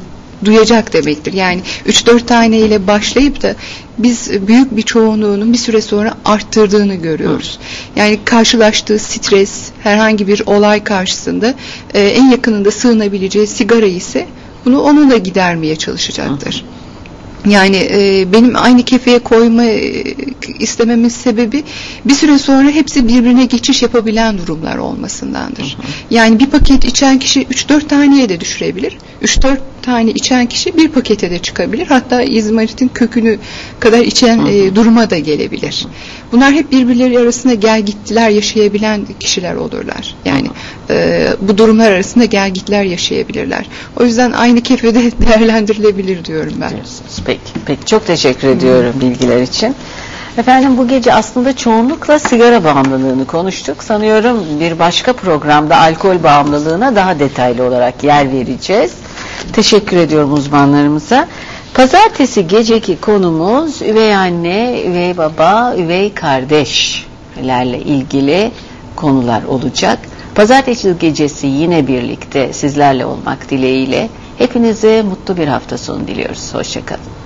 [0.47, 1.33] duyacak demektir.
[1.33, 3.55] Yani 3-4 tane ile başlayıp da
[3.99, 7.59] biz büyük bir çoğunluğunun bir süre sonra arttırdığını görüyoruz.
[7.97, 11.55] Yani karşılaştığı stres, herhangi bir olay karşısında
[11.95, 14.27] e, en yakınında sığınabileceği sigara ise
[14.65, 16.65] bunu onunla gidermeye çalışacaktır.
[17.47, 20.05] Yani e, benim aynı kefeye koyma e,
[20.59, 21.65] istememin sebebi
[22.05, 25.77] bir süre sonra hepsi birbirine geçiş yapabilen durumlar olmasındandır.
[26.11, 28.99] Yani bir paket içen kişi 3-4 taneye de düşürebilir.
[29.23, 31.87] 3-4 tane içen kişi bir pakete de çıkabilir.
[31.87, 33.39] Hatta izmaritin kökünü
[33.81, 35.87] kadar içen e, duruma da gelebilir.
[36.33, 40.15] Bunlar hep birbirleri arasında gel gittiler yaşayabilen kişiler olurlar.
[40.25, 40.49] Yani
[40.91, 43.67] e, bu durumlar arasında gel gitler yaşayabilirler.
[44.01, 46.71] O yüzden aynı kefede değerlendirilebilir diyorum ben.
[46.71, 47.19] Diyorsunuz.
[47.45, 49.77] Peki, peki çok teşekkür ediyorum bilgiler için.
[50.39, 53.85] Efendim bu gece aslında çoğunlukla sigara bağımlılığını konuştuk.
[53.85, 58.95] Sanıyorum bir başka programda alkol bağımlılığına daha detaylı olarak yer vereceğiz.
[59.53, 61.29] Teşekkür ediyorum uzmanlarımıza.
[61.75, 68.51] Pazartesi geceki konumuz üvey anne, üvey baba, üvey kardeşlerle ilgili
[68.97, 69.99] konular olacak.
[70.35, 74.09] Pazartesi gecesi yine birlikte sizlerle olmak dileğiyle
[74.39, 76.55] hepinize mutlu bir hafta sonu diliyoruz.
[76.55, 77.26] Hoşçakalın.